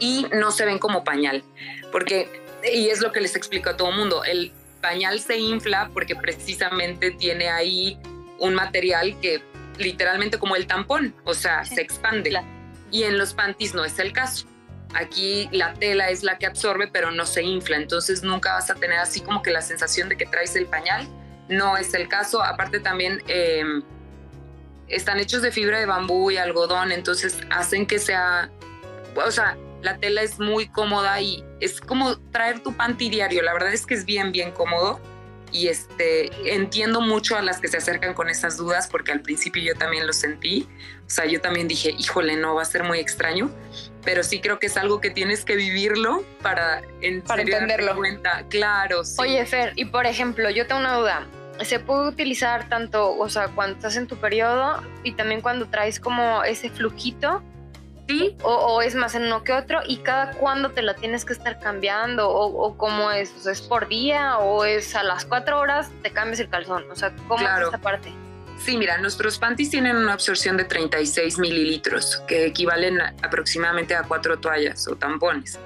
y 0.00 0.26
no 0.34 0.50
se 0.50 0.66
ven 0.66 0.78
como 0.78 1.02
pañal, 1.02 1.44
porque, 1.90 2.28
y 2.74 2.90
es 2.90 3.00
lo 3.00 3.10
que 3.10 3.22
les 3.22 3.36
explico 3.36 3.70
a 3.70 3.76
todo 3.78 3.88
el 3.88 3.96
mundo, 3.96 4.22
el 4.22 4.52
pañal 4.82 5.18
se 5.18 5.38
infla 5.38 5.88
porque 5.94 6.14
precisamente 6.14 7.12
tiene 7.12 7.48
ahí 7.48 7.98
un 8.38 8.52
material 8.52 9.18
que 9.22 9.42
literalmente 9.78 10.38
como 10.38 10.56
el 10.56 10.66
tampón, 10.66 11.14
o 11.24 11.34
sea, 11.34 11.64
se 11.64 11.80
expande. 11.80 12.40
Y 12.90 13.04
en 13.04 13.18
los 13.18 13.34
panties 13.34 13.74
no 13.74 13.84
es 13.84 13.98
el 13.98 14.12
caso. 14.12 14.46
Aquí 14.94 15.48
la 15.50 15.74
tela 15.74 16.10
es 16.10 16.22
la 16.22 16.38
que 16.38 16.46
absorbe, 16.46 16.88
pero 16.88 17.10
no 17.10 17.26
se 17.26 17.42
infla, 17.42 17.76
entonces 17.76 18.22
nunca 18.22 18.52
vas 18.52 18.70
a 18.70 18.74
tener 18.74 18.98
así 18.98 19.20
como 19.20 19.42
que 19.42 19.50
la 19.50 19.62
sensación 19.62 20.08
de 20.08 20.16
que 20.16 20.26
traes 20.26 20.54
el 20.56 20.66
pañal. 20.66 21.08
No 21.48 21.76
es 21.76 21.92
el 21.94 22.08
caso. 22.08 22.42
Aparte 22.42 22.80
también 22.80 23.22
em, 23.26 23.82
están 24.88 25.18
hechos 25.18 25.42
de 25.42 25.50
fibra 25.50 25.78
de 25.78 25.86
bambú 25.86 26.30
y 26.30 26.36
algodón, 26.36 26.92
entonces 26.92 27.40
hacen 27.50 27.86
que 27.86 27.98
sea, 27.98 28.50
o 29.16 29.30
sea, 29.30 29.58
la 29.82 29.98
tela 29.98 30.22
es 30.22 30.38
muy 30.38 30.68
cómoda 30.68 31.20
y 31.20 31.44
es 31.60 31.80
como 31.80 32.16
traer 32.30 32.60
tu 32.62 32.74
panty 32.76 33.10
diario. 33.10 33.42
La 33.42 33.52
verdad 33.52 33.72
es 33.72 33.84
que 33.84 33.94
es 33.94 34.04
bien, 34.04 34.32
bien 34.32 34.52
cómodo 34.52 35.00
y 35.54 35.68
este, 35.68 36.52
entiendo 36.52 37.00
mucho 37.00 37.36
a 37.36 37.42
las 37.42 37.60
que 37.60 37.68
se 37.68 37.76
acercan 37.76 38.12
con 38.12 38.28
esas 38.28 38.56
dudas 38.56 38.88
porque 38.88 39.12
al 39.12 39.20
principio 39.20 39.62
yo 39.62 39.78
también 39.78 40.04
lo 40.04 40.12
sentí, 40.12 40.68
o 41.06 41.08
sea, 41.08 41.26
yo 41.26 41.40
también 41.40 41.68
dije, 41.68 41.94
híjole, 41.96 42.36
no, 42.36 42.56
va 42.56 42.62
a 42.62 42.64
ser 42.64 42.82
muy 42.82 42.98
extraño, 42.98 43.52
pero 44.02 44.24
sí 44.24 44.40
creo 44.40 44.58
que 44.58 44.66
es 44.66 44.76
algo 44.76 45.00
que 45.00 45.10
tienes 45.10 45.44
que 45.44 45.54
vivirlo 45.54 46.24
para, 46.42 46.82
en 47.02 47.22
para 47.22 47.42
entenderlo. 47.42 47.94
Cuenta. 47.94 48.44
Claro, 48.50 49.04
sí. 49.04 49.14
Oye, 49.20 49.46
Fer, 49.46 49.72
y 49.76 49.84
por 49.84 50.06
ejemplo, 50.06 50.50
yo 50.50 50.66
tengo 50.66 50.80
una 50.80 50.96
duda. 50.96 51.28
¿Se 51.62 51.78
puede 51.78 52.08
utilizar 52.08 52.68
tanto, 52.68 53.16
o 53.16 53.28
sea, 53.28 53.46
cuando 53.46 53.76
estás 53.76 53.96
en 53.96 54.08
tu 54.08 54.16
periodo 54.16 54.82
y 55.04 55.12
también 55.12 55.40
cuando 55.40 55.66
traes 55.66 56.00
como 56.00 56.42
ese 56.42 56.68
flujito? 56.68 57.44
Sí. 58.08 58.36
O, 58.42 58.82
es 58.82 58.94
más 58.94 59.14
en 59.14 59.24
uno 59.24 59.44
que 59.44 59.52
otro 59.52 59.80
y 59.86 59.98
cada 59.98 60.32
cuándo 60.32 60.70
te 60.70 60.82
la 60.82 60.94
tienes 60.94 61.24
que 61.24 61.32
estar 61.32 61.58
cambiando 61.58 62.28
o, 62.28 62.76
cómo 62.76 63.10
es, 63.10 63.32
o 63.38 63.40
sea, 63.40 63.52
es 63.52 63.62
por 63.62 63.88
día 63.88 64.38
o 64.38 64.64
es 64.64 64.94
a 64.94 65.02
las 65.02 65.24
cuatro 65.24 65.58
horas 65.58 65.90
te 66.02 66.10
cambias 66.10 66.40
el 66.40 66.50
calzón, 66.50 66.84
o 66.90 66.96
sea, 66.96 67.14
¿cómo 67.28 67.46
es 67.46 67.62
esta 67.62 67.78
parte? 67.78 68.12
Sí, 68.58 68.76
mira, 68.76 68.98
nuestros 68.98 69.38
panties 69.38 69.70
tienen 69.70 69.96
una 69.96 70.12
absorción 70.12 70.56
de 70.56 70.64
36 70.64 71.38
mililitros, 71.38 72.22
que 72.28 72.46
equivalen 72.46 73.00
aproximadamente 73.22 73.94
a 73.94 74.04
cuatro 74.04 74.38
toallas 74.38 74.86
o 74.86 74.96
tampones. 74.96 75.58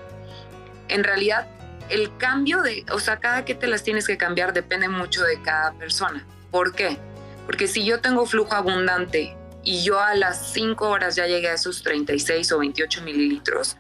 En 0.89 1.05
realidad, 1.05 1.49
el 1.91 2.17
cambio 2.17 2.63
de, 2.63 2.85
o 2.91 2.99
sea, 2.99 3.19
cada 3.19 3.45
que 3.45 3.55
te 3.55 3.67
las 3.67 3.83
tienes 3.83 4.07
que 4.07 4.17
cambiar 4.17 4.53
depende 4.53 4.89
mucho 4.89 5.23
de 5.23 5.41
cada 5.43 5.73
persona. 5.73 6.25
¿Por 6.51 6.75
qué? 6.75 6.99
Porque 7.47 7.67
si 7.67 7.85
yo 7.85 8.01
tengo 8.01 8.27
flujo 8.27 8.55
abundante 8.55 9.37
y 9.65 9.83
yo 9.83 10.01
a 10.01 10.15
las 10.15 10.53
5 10.53 10.89
horas 10.89 11.17
ya 11.17 11.27
llegué 11.27 11.49
a 11.49 11.55
esos 11.55 11.83
36 11.83 12.53
o 12.53 12.59
28 12.59 13.03
mililitros 13.03 13.77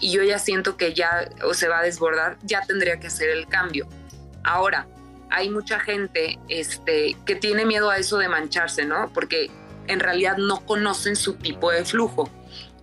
y 0.00 0.12
yo 0.12 0.22
ya 0.22 0.38
siento 0.38 0.76
que 0.76 0.94
ya 0.94 1.28
o 1.44 1.54
se 1.54 1.68
va 1.68 1.80
a 1.80 1.82
desbordar, 1.82 2.38
ya 2.42 2.62
tendría 2.62 3.00
que 3.00 3.08
hacer 3.08 3.30
el 3.30 3.46
cambio. 3.48 3.88
Ahora, 4.44 4.86
hay 5.30 5.50
mucha 5.50 5.80
gente 5.80 6.38
este, 6.48 7.16
que 7.26 7.34
tiene 7.34 7.64
miedo 7.64 7.90
a 7.90 7.98
eso 7.98 8.18
de 8.18 8.28
mancharse, 8.28 8.84
¿no? 8.84 9.10
Porque 9.12 9.50
en 9.86 10.00
realidad 10.00 10.36
no 10.36 10.64
conocen 10.64 11.16
su 11.16 11.34
tipo 11.34 11.70
de 11.70 11.84
flujo. 11.84 12.30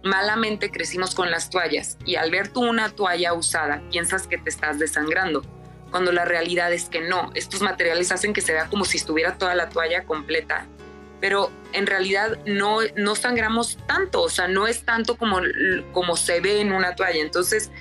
Malamente 0.03 0.69
crecimos 0.69 1.15
con 1.15 1.31
las 1.31 1.49
toallas 1.49 1.97
y 2.05 2.15
al 2.15 2.29
ver 2.29 2.49
tú 2.49 2.61
una 2.61 2.89
toalla 2.89 3.33
usada 3.33 3.81
piensas 3.89 4.27
que 4.27 4.37
te 4.37 4.49
estás 4.49 4.77
desangrando, 4.77 5.41
cuando 5.89 6.11
la 6.11 6.25
realidad 6.25 6.71
es 6.73 6.89
que 6.89 7.01
no. 7.01 7.31
Estos 7.33 7.61
materiales 7.61 8.11
hacen 8.11 8.33
que 8.33 8.41
se 8.41 8.53
vea 8.53 8.67
como 8.67 8.85
si 8.85 8.97
estuviera 8.97 9.37
toda 9.37 9.55
la 9.55 9.69
toalla 9.69 10.03
completa 10.03 10.67
pero 11.21 11.51
en 11.73 11.87
realidad 11.87 12.37
no, 12.45 12.79
no 12.95 13.15
sangramos 13.15 13.77
tanto, 13.87 14.21
o 14.21 14.29
sea, 14.29 14.47
no 14.47 14.67
es 14.67 14.83
tanto 14.83 15.17
como, 15.17 15.39
como 15.91 16.15
se 16.15 16.39
ve 16.39 16.61
en 16.61 16.71
una 16.71 16.95
toalla. 16.95 17.21
Entonces, 17.21 17.71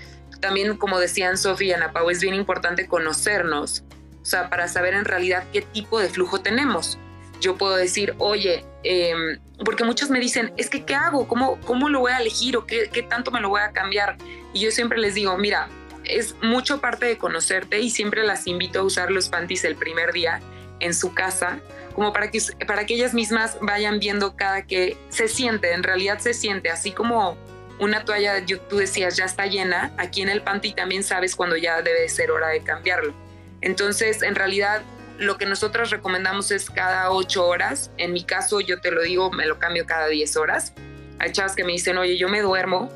también 0.41 0.77
como 0.77 0.99
decían 0.99 1.37
Sofía 1.39 1.69
y 1.69 1.73
Ana 1.73 1.93
Pau, 1.93 2.11
es 2.11 2.21
bien 2.21 2.35
importante 2.35 2.87
conocernos, 2.87 3.85
o 4.21 4.25
sea, 4.25 4.49
para 4.51 4.69
saber 4.69 4.95
en 4.95 5.05
realidad 5.05 5.45
qué 5.53 5.63
tipo 5.63 6.01
de 6.01 6.09
flujo 6.09 6.41
tenemos. 6.41 6.99
Yo 7.41 7.57
puedo 7.57 7.77
decir, 7.77 8.15
oye, 8.19 8.65
em, 8.85 9.39
porque 9.65 9.85
muchos 9.85 10.09
me 10.09 10.19
dicen, 10.19 10.53
es 10.57 10.71
que 10.71 10.85
¿qué 10.85 10.95
hago? 10.95 11.29
¿Cómo, 11.29 11.61
cómo 11.63 11.89
lo 11.89 12.01
voy 12.01 12.13
a 12.13 12.19
elegir 12.19 12.57
o 12.57 12.67
qué, 12.67 12.89
qué 12.93 13.03
tanto 13.03 13.31
me 13.31 13.41
lo 13.41 13.51
voy 13.51 13.61
a 13.61 13.73
cambiar? 13.73 14.17
Y 14.55 14.61
yo 14.61 14.71
siempre 14.71 14.99
les 14.99 15.15
digo, 15.15 15.37
mira, 15.37 15.69
es 16.05 16.37
mucho 16.43 16.81
parte 16.81 17.07
de 17.07 17.19
conocerte 17.19 17.81
y 17.81 17.91
siempre 17.91 18.25
las 18.25 18.47
invito 18.47 18.81
a 18.81 18.83
usar 18.83 19.11
los 19.11 19.29
panties 19.29 19.65
el 19.65 19.77
primer 19.77 20.13
día 20.13 20.41
en 20.81 20.95
su 20.95 21.15
casa 21.15 21.61
como 21.95 22.13
para 22.13 22.31
que, 22.31 22.41
para 22.67 22.87
que 22.87 22.95
ellas 22.95 23.15
mismas 23.15 23.57
vayan 23.61 24.01
viendo 24.01 24.37
cada 24.37 24.67
que 24.67 24.97
se 25.09 25.29
siente, 25.29 25.73
en 25.73 25.83
realidad 25.83 26.19
se 26.19 26.35
siente, 26.35 26.71
así 26.71 26.93
como 26.93 27.37
una 27.79 28.05
toalla, 28.05 28.45
tú 28.69 28.79
decías, 28.79 29.17
ya 29.17 29.25
está 29.25 29.47
llena, 29.47 29.93
aquí 29.97 30.23
en 30.23 30.29
el 30.29 30.43
panty 30.43 30.75
también 30.75 31.03
sabes 31.03 31.35
cuando 31.35 31.57
ya 31.57 31.83
debe 31.83 32.09
ser 32.09 32.31
hora 32.31 32.49
de 32.49 32.63
cambiarlo. 32.63 33.15
Entonces, 33.61 34.23
en 34.23 34.35
realidad, 34.35 34.83
lo 35.19 35.39
que 35.39 35.47
nosotros 35.47 35.91
recomendamos 35.91 36.51
es 36.51 36.69
cada 36.69 37.11
ocho 37.11 37.47
horas. 37.47 37.91
En 37.97 38.13
mi 38.13 38.25
caso, 38.25 38.61
yo 38.61 38.81
te 38.81 38.91
lo 38.91 39.03
digo, 39.03 39.31
me 39.31 39.47
lo 39.47 39.59
cambio 39.59 39.87
cada 39.87 40.09
10 40.09 40.37
horas. 40.37 40.73
Hay 41.19 41.33
chavas 41.33 41.57
que 41.57 41.65
me 41.65 41.73
dicen, 41.73 41.97
oye, 41.97 42.17
yo 42.19 42.29
me 42.29 42.43
duermo 42.43 42.91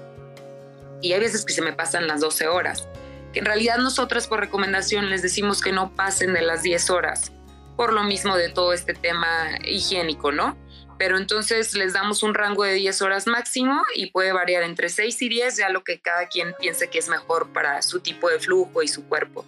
y 1.00 1.12
hay 1.12 1.20
veces 1.20 1.44
que 1.44 1.52
se 1.52 1.62
me 1.62 1.72
pasan 1.72 2.06
las 2.06 2.20
12 2.20 2.48
horas. 2.48 2.86
Que 3.32 3.38
en 3.38 3.46
realidad 3.46 3.78
nosotras 3.78 4.26
por 4.26 4.40
recomendación 4.40 5.10
les 5.10 5.22
decimos 5.22 5.60
que 5.60 5.72
no 5.72 5.94
pasen 5.94 6.34
de 6.34 6.42
las 6.42 6.62
10 6.62 6.90
horas 6.90 7.32
por 7.78 7.92
lo 7.92 8.02
mismo 8.02 8.36
de 8.36 8.48
todo 8.48 8.72
este 8.72 8.92
tema 8.92 9.56
higiénico, 9.64 10.32
¿no? 10.32 10.58
Pero 10.98 11.16
entonces 11.16 11.74
les 11.74 11.92
damos 11.92 12.24
un 12.24 12.34
rango 12.34 12.64
de 12.64 12.72
10 12.72 13.02
horas 13.02 13.28
máximo 13.28 13.80
y 13.94 14.10
puede 14.10 14.32
variar 14.32 14.64
entre 14.64 14.88
6 14.88 15.22
y 15.22 15.28
10, 15.28 15.58
ya 15.58 15.68
lo 15.68 15.84
que 15.84 16.00
cada 16.00 16.26
quien 16.26 16.54
piense 16.58 16.90
que 16.90 16.98
es 16.98 17.08
mejor 17.08 17.52
para 17.52 17.80
su 17.82 18.00
tipo 18.00 18.28
de 18.28 18.40
flujo 18.40 18.82
y 18.82 18.88
su 18.88 19.06
cuerpo. 19.08 19.46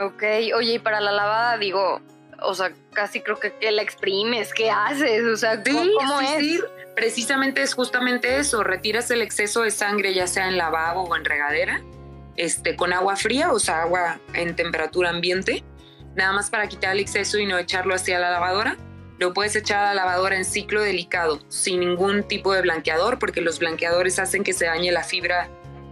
Ok, 0.00 0.22
oye, 0.56 0.72
y 0.72 0.78
para 0.78 1.02
la 1.02 1.12
lavada, 1.12 1.58
digo, 1.58 2.00
o 2.40 2.54
sea, 2.54 2.72
casi 2.94 3.20
creo 3.20 3.38
que, 3.38 3.52
que 3.52 3.70
la 3.70 3.82
exprimes, 3.82 4.54
¿qué 4.54 4.70
haces? 4.70 5.24
O 5.24 5.36
sea, 5.36 5.62
¿cómo, 5.62 6.22
es? 6.22 6.38
Sí, 6.38 6.60
precisamente 6.96 7.60
es 7.60 7.74
justamente 7.74 8.38
eso, 8.38 8.64
retiras 8.64 9.10
el 9.10 9.20
exceso 9.20 9.60
de 9.60 9.72
sangre, 9.72 10.14
ya 10.14 10.26
sea 10.26 10.48
en 10.48 10.56
lavabo 10.56 11.02
o 11.02 11.14
en 11.16 11.26
regadera, 11.26 11.82
este, 12.36 12.76
con 12.76 12.94
agua 12.94 13.16
fría, 13.16 13.52
o 13.52 13.58
sea, 13.58 13.82
agua 13.82 14.20
en 14.32 14.56
temperatura 14.56 15.10
ambiente, 15.10 15.64
nada 16.18 16.32
más 16.32 16.50
para 16.50 16.68
quitar 16.68 16.92
el 16.92 17.00
exceso 17.00 17.38
y 17.38 17.46
no 17.46 17.56
echarlo 17.56 17.94
hacia 17.94 18.18
la 18.18 18.30
lavadora. 18.30 18.76
Lo 19.18 19.32
puedes 19.32 19.56
echar 19.56 19.78
a 19.78 19.94
la 19.94 19.94
lavadora 19.94 20.36
en 20.36 20.44
ciclo 20.44 20.82
delicado, 20.82 21.40
sin 21.48 21.80
ningún 21.80 22.24
tipo 22.24 22.52
de 22.52 22.60
blanqueador, 22.60 23.18
porque 23.18 23.40
los 23.40 23.58
blanqueadores 23.58 24.18
hacen 24.18 24.42
que 24.44 24.52
se 24.52 24.66
dañe 24.66 24.92
la 24.92 25.04
fibra 25.04 25.48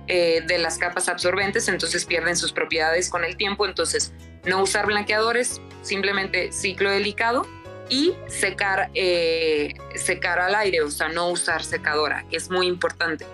eh, 0.08 0.42
de 0.46 0.58
las 0.58 0.78
capas 0.78 1.08
absorbentes, 1.08 1.68
entonces 1.68 2.04
pierden 2.04 2.36
sus 2.36 2.52
propiedades 2.52 3.08
con 3.08 3.24
el 3.24 3.36
tiempo. 3.36 3.66
Entonces, 3.66 4.12
no 4.44 4.62
usar 4.62 4.86
blanqueadores, 4.86 5.60
simplemente 5.82 6.50
ciclo 6.52 6.90
delicado 6.90 7.46
y 7.88 8.14
secar, 8.26 8.90
eh, 8.94 9.74
secar 9.94 10.40
al 10.40 10.56
aire, 10.56 10.82
o 10.82 10.90
sea, 10.90 11.08
no 11.08 11.30
usar 11.30 11.62
secadora, 11.62 12.24
que 12.28 12.36
es 12.36 12.50
muy 12.50 12.66
importante. 12.66 13.26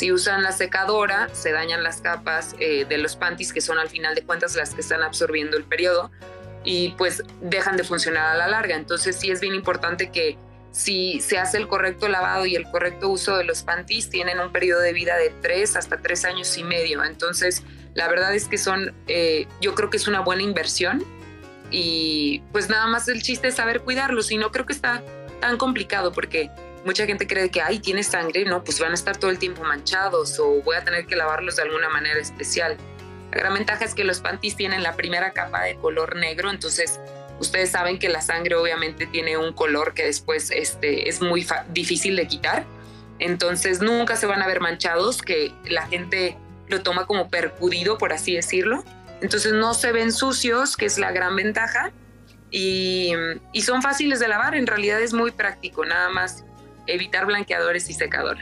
Si 0.00 0.10
usan 0.10 0.42
la 0.42 0.52
secadora, 0.52 1.28
se 1.34 1.52
dañan 1.52 1.82
las 1.82 2.00
capas 2.00 2.56
eh, 2.58 2.86
de 2.88 2.96
los 2.96 3.16
panties, 3.16 3.52
que 3.52 3.60
son 3.60 3.78
al 3.78 3.90
final 3.90 4.14
de 4.14 4.22
cuentas 4.22 4.56
las 4.56 4.74
que 4.74 4.80
están 4.80 5.02
absorbiendo 5.02 5.58
el 5.58 5.64
periodo, 5.64 6.10
y 6.64 6.92
pues 6.96 7.22
dejan 7.42 7.76
de 7.76 7.84
funcionar 7.84 8.28
a 8.28 8.34
la 8.34 8.48
larga. 8.48 8.76
Entonces 8.76 9.16
sí 9.16 9.30
es 9.30 9.42
bien 9.42 9.54
importante 9.54 10.10
que 10.10 10.38
si 10.70 11.20
se 11.20 11.36
hace 11.36 11.58
el 11.58 11.68
correcto 11.68 12.08
lavado 12.08 12.46
y 12.46 12.56
el 12.56 12.64
correcto 12.70 13.10
uso 13.10 13.36
de 13.36 13.44
los 13.44 13.62
panties, 13.62 14.08
tienen 14.08 14.40
un 14.40 14.50
periodo 14.52 14.80
de 14.80 14.94
vida 14.94 15.18
de 15.18 15.34
tres 15.42 15.76
hasta 15.76 15.98
tres 15.98 16.24
años 16.24 16.56
y 16.56 16.64
medio. 16.64 17.04
Entonces, 17.04 17.62
la 17.92 18.08
verdad 18.08 18.34
es 18.34 18.48
que 18.48 18.56
son, 18.56 18.94
eh, 19.06 19.48
yo 19.60 19.74
creo 19.74 19.90
que 19.90 19.98
es 19.98 20.08
una 20.08 20.20
buena 20.20 20.40
inversión 20.40 21.04
y 21.70 22.42
pues 22.52 22.70
nada 22.70 22.86
más 22.86 23.06
el 23.08 23.20
chiste 23.22 23.48
es 23.48 23.56
saber 23.56 23.82
cuidarlos 23.82 24.30
y 24.30 24.38
no 24.38 24.50
creo 24.50 24.64
que 24.64 24.72
está 24.72 25.02
tan 25.42 25.58
complicado 25.58 26.10
porque 26.10 26.50
mucha 26.84 27.06
gente 27.06 27.26
cree 27.26 27.50
que, 27.50 27.60
ay, 27.60 27.78
tiene 27.78 28.02
sangre, 28.02 28.44
no, 28.44 28.64
pues 28.64 28.80
van 28.80 28.92
a 28.92 28.94
estar 28.94 29.16
todo 29.16 29.30
el 29.30 29.38
tiempo 29.38 29.62
manchados 29.62 30.38
o 30.38 30.62
voy 30.62 30.76
a 30.76 30.84
tener 30.84 31.06
que 31.06 31.16
lavarlos 31.16 31.56
de 31.56 31.62
alguna 31.62 31.88
manera 31.88 32.18
especial. 32.18 32.76
La 33.32 33.38
gran 33.38 33.54
ventaja 33.54 33.84
es 33.84 33.94
que 33.94 34.04
los 34.04 34.20
panties 34.20 34.56
tienen 34.56 34.82
la 34.82 34.96
primera 34.96 35.32
capa 35.32 35.62
de 35.62 35.76
color 35.76 36.16
negro, 36.16 36.50
entonces 36.50 36.98
ustedes 37.38 37.70
saben 37.70 37.98
que 37.98 38.08
la 38.08 38.22
sangre 38.22 38.56
obviamente 38.56 39.06
tiene 39.06 39.36
un 39.36 39.52
color 39.52 39.94
que 39.94 40.04
después 40.04 40.50
este, 40.50 41.08
es 41.08 41.20
muy 41.20 41.46
difícil 41.68 42.16
de 42.16 42.26
quitar, 42.26 42.64
entonces 43.18 43.80
nunca 43.80 44.16
se 44.16 44.26
van 44.26 44.42
a 44.42 44.46
ver 44.46 44.60
manchados, 44.60 45.22
que 45.22 45.52
la 45.66 45.86
gente 45.86 46.36
lo 46.68 46.82
toma 46.82 47.06
como 47.06 47.28
percudido, 47.28 47.98
por 47.98 48.12
así 48.12 48.34
decirlo. 48.34 48.84
Entonces 49.20 49.52
no 49.52 49.74
se 49.74 49.92
ven 49.92 50.12
sucios, 50.12 50.76
que 50.76 50.86
es 50.86 50.98
la 50.98 51.12
gran 51.12 51.36
ventaja, 51.36 51.92
y, 52.50 53.12
y 53.52 53.62
son 53.62 53.82
fáciles 53.82 54.18
de 54.18 54.28
lavar, 54.28 54.54
en 54.54 54.66
realidad 54.66 55.00
es 55.00 55.12
muy 55.12 55.30
práctico, 55.30 55.84
nada 55.84 56.08
más 56.08 56.44
evitar 56.92 57.26
blanqueadores 57.26 57.88
y 57.90 57.94
secador. 57.94 58.38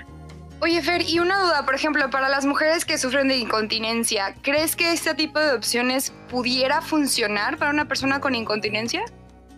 Oye, 0.61 0.83
Fer, 0.83 1.03
y 1.03 1.21
una 1.21 1.39
duda, 1.41 1.65
por 1.65 1.77
ejemplo, 1.77 2.11
para 2.11 2.29
las 2.29 2.45
mujeres 2.45 2.85
que 2.85 2.99
sufren 2.99 3.29
de 3.29 3.37
incontinencia, 3.37 4.35
¿crees 4.43 4.75
que 4.75 4.93
este 4.93 5.15
tipo 5.15 5.39
de 5.39 5.53
opciones 5.53 6.13
pudiera 6.29 6.83
funcionar 6.83 7.59
para 7.59 7.71
una 7.71 7.87
persona 7.87 8.21
con 8.21 8.35
incontinencia? 8.35 9.05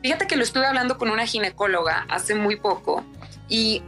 Fíjate 0.02 0.26
que 0.26 0.36
lo 0.36 0.42
estuve 0.42 0.66
hablando 0.66 0.98
con 0.98 1.10
una 1.10 1.26
ginecóloga 1.26 2.04
hace 2.10 2.34
muy 2.34 2.56
poco 2.56 3.02
y 3.48 3.82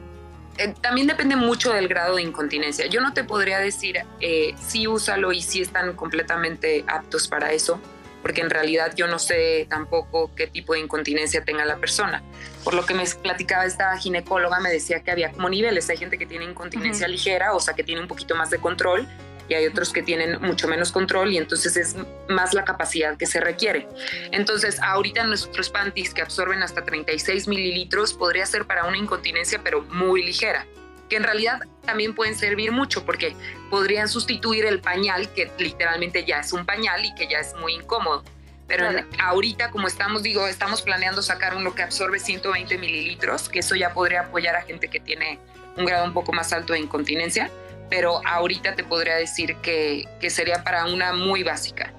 eh, 0.56 0.74
también 0.80 1.06
depende 1.06 1.36
mucho 1.36 1.72
del 1.72 1.88
grado 1.88 2.16
de 2.16 2.22
incontinencia. 2.22 2.86
Yo 2.86 3.00
no 3.00 3.12
te 3.12 3.24
podría 3.24 3.58
decir 3.58 3.98
eh, 4.20 4.54
si 4.58 4.86
úsalo 4.86 5.32
y 5.32 5.42
si 5.42 5.60
están 5.60 5.94
completamente 5.94 6.84
aptos 6.86 7.28
para 7.28 7.52
eso, 7.52 7.80
porque 8.22 8.40
en 8.40 8.50
realidad 8.50 8.92
yo 8.96 9.06
no 9.06 9.18
sé 9.18 9.66
tampoco 9.68 10.30
qué 10.34 10.46
tipo 10.46 10.74
de 10.74 10.80
incontinencia 10.80 11.44
tenga 11.44 11.64
la 11.64 11.76
persona. 11.76 12.22
Por 12.64 12.74
lo 12.74 12.86
que 12.86 12.94
me 12.94 13.04
platicaba 13.22 13.64
esta 13.64 13.96
ginecóloga, 13.98 14.60
me 14.60 14.70
decía 14.70 15.02
que 15.02 15.10
había 15.10 15.32
como 15.32 15.48
niveles, 15.48 15.90
hay 15.90 15.96
gente 15.96 16.16
que 16.16 16.26
tiene 16.26 16.44
incontinencia 16.44 17.08
ligera, 17.08 17.54
o 17.54 17.60
sea, 17.60 17.74
que 17.74 17.82
tiene 17.82 18.00
un 18.00 18.08
poquito 18.08 18.34
más 18.36 18.50
de 18.50 18.58
control, 18.58 19.08
y 19.48 19.54
hay 19.54 19.66
otros 19.66 19.92
que 19.92 20.02
tienen 20.02 20.40
mucho 20.40 20.68
menos 20.68 20.92
control 20.92 21.32
y 21.32 21.36
entonces 21.36 21.76
es 21.76 21.96
más 22.28 22.54
la 22.54 22.64
capacidad 22.64 23.16
que 23.18 23.26
se 23.26 23.40
requiere. 23.40 23.88
Entonces, 24.30 24.80
ahorita 24.80 25.24
nuestros 25.24 25.68
panties 25.68 26.14
que 26.14 26.22
absorben 26.22 26.62
hasta 26.62 26.84
36 26.84 27.48
mililitros 27.48 28.14
podría 28.14 28.46
ser 28.46 28.66
para 28.66 28.84
una 28.84 28.96
incontinencia, 28.96 29.60
pero 29.62 29.82
muy 29.82 30.22
ligera 30.22 30.66
que 31.12 31.18
en 31.18 31.24
realidad 31.24 31.60
también 31.84 32.14
pueden 32.14 32.34
servir 32.34 32.72
mucho 32.72 33.04
porque 33.04 33.36
podrían 33.68 34.08
sustituir 34.08 34.64
el 34.64 34.80
pañal, 34.80 35.30
que 35.34 35.52
literalmente 35.58 36.24
ya 36.24 36.40
es 36.40 36.54
un 36.54 36.64
pañal 36.64 37.04
y 37.04 37.14
que 37.14 37.28
ya 37.28 37.38
es 37.38 37.54
muy 37.56 37.74
incómodo. 37.74 38.24
Pero 38.66 38.86
ahorita, 39.22 39.70
como 39.70 39.88
estamos, 39.88 40.22
digo, 40.22 40.46
estamos 40.48 40.80
planeando 40.80 41.20
sacar 41.20 41.54
uno 41.54 41.74
que 41.74 41.82
absorbe 41.82 42.18
120 42.18 42.78
mililitros, 42.78 43.50
que 43.50 43.58
eso 43.58 43.74
ya 43.74 43.92
podría 43.92 44.22
apoyar 44.22 44.56
a 44.56 44.62
gente 44.62 44.88
que 44.88 45.00
tiene 45.00 45.38
un 45.76 45.84
grado 45.84 46.06
un 46.06 46.14
poco 46.14 46.32
más 46.32 46.50
alto 46.54 46.72
de 46.72 46.78
incontinencia, 46.78 47.50
pero 47.90 48.26
ahorita 48.26 48.74
te 48.74 48.82
podría 48.82 49.16
decir 49.16 49.56
que, 49.56 50.08
que 50.18 50.30
sería 50.30 50.64
para 50.64 50.86
una 50.86 51.12
muy 51.12 51.42
básica. 51.42 51.92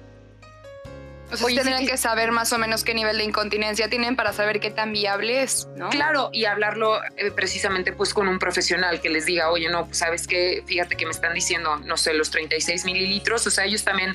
O 1.32 1.36
sea, 1.36 1.46
tendrían 1.46 1.86
que 1.86 1.96
saber 1.96 2.32
más 2.32 2.52
o 2.52 2.58
menos 2.58 2.84
qué 2.84 2.94
nivel 2.94 3.18
de 3.18 3.24
incontinencia 3.24 3.88
tienen 3.88 4.14
para 4.14 4.32
saber 4.32 4.60
qué 4.60 4.70
tan 4.70 4.92
viable 4.92 5.42
es, 5.42 5.66
¿no? 5.76 5.88
Claro, 5.88 6.30
y 6.32 6.44
hablarlo 6.44 7.02
eh, 7.16 7.30
precisamente 7.30 7.92
pues 7.92 8.14
con 8.14 8.28
un 8.28 8.38
profesional 8.38 9.00
que 9.00 9.08
les 9.08 9.26
diga, 9.26 9.50
oye, 9.50 9.68
no, 9.68 9.86
pues 9.86 9.98
sabes 9.98 10.26
qué, 10.26 10.62
fíjate 10.66 10.96
que 10.96 11.06
me 11.06 11.12
están 11.12 11.34
diciendo, 11.34 11.76
no 11.78 11.96
sé, 11.96 12.14
los 12.14 12.30
36 12.30 12.84
mililitros, 12.84 13.46
o 13.46 13.50
sea, 13.50 13.64
ellos 13.64 13.84
también, 13.84 14.14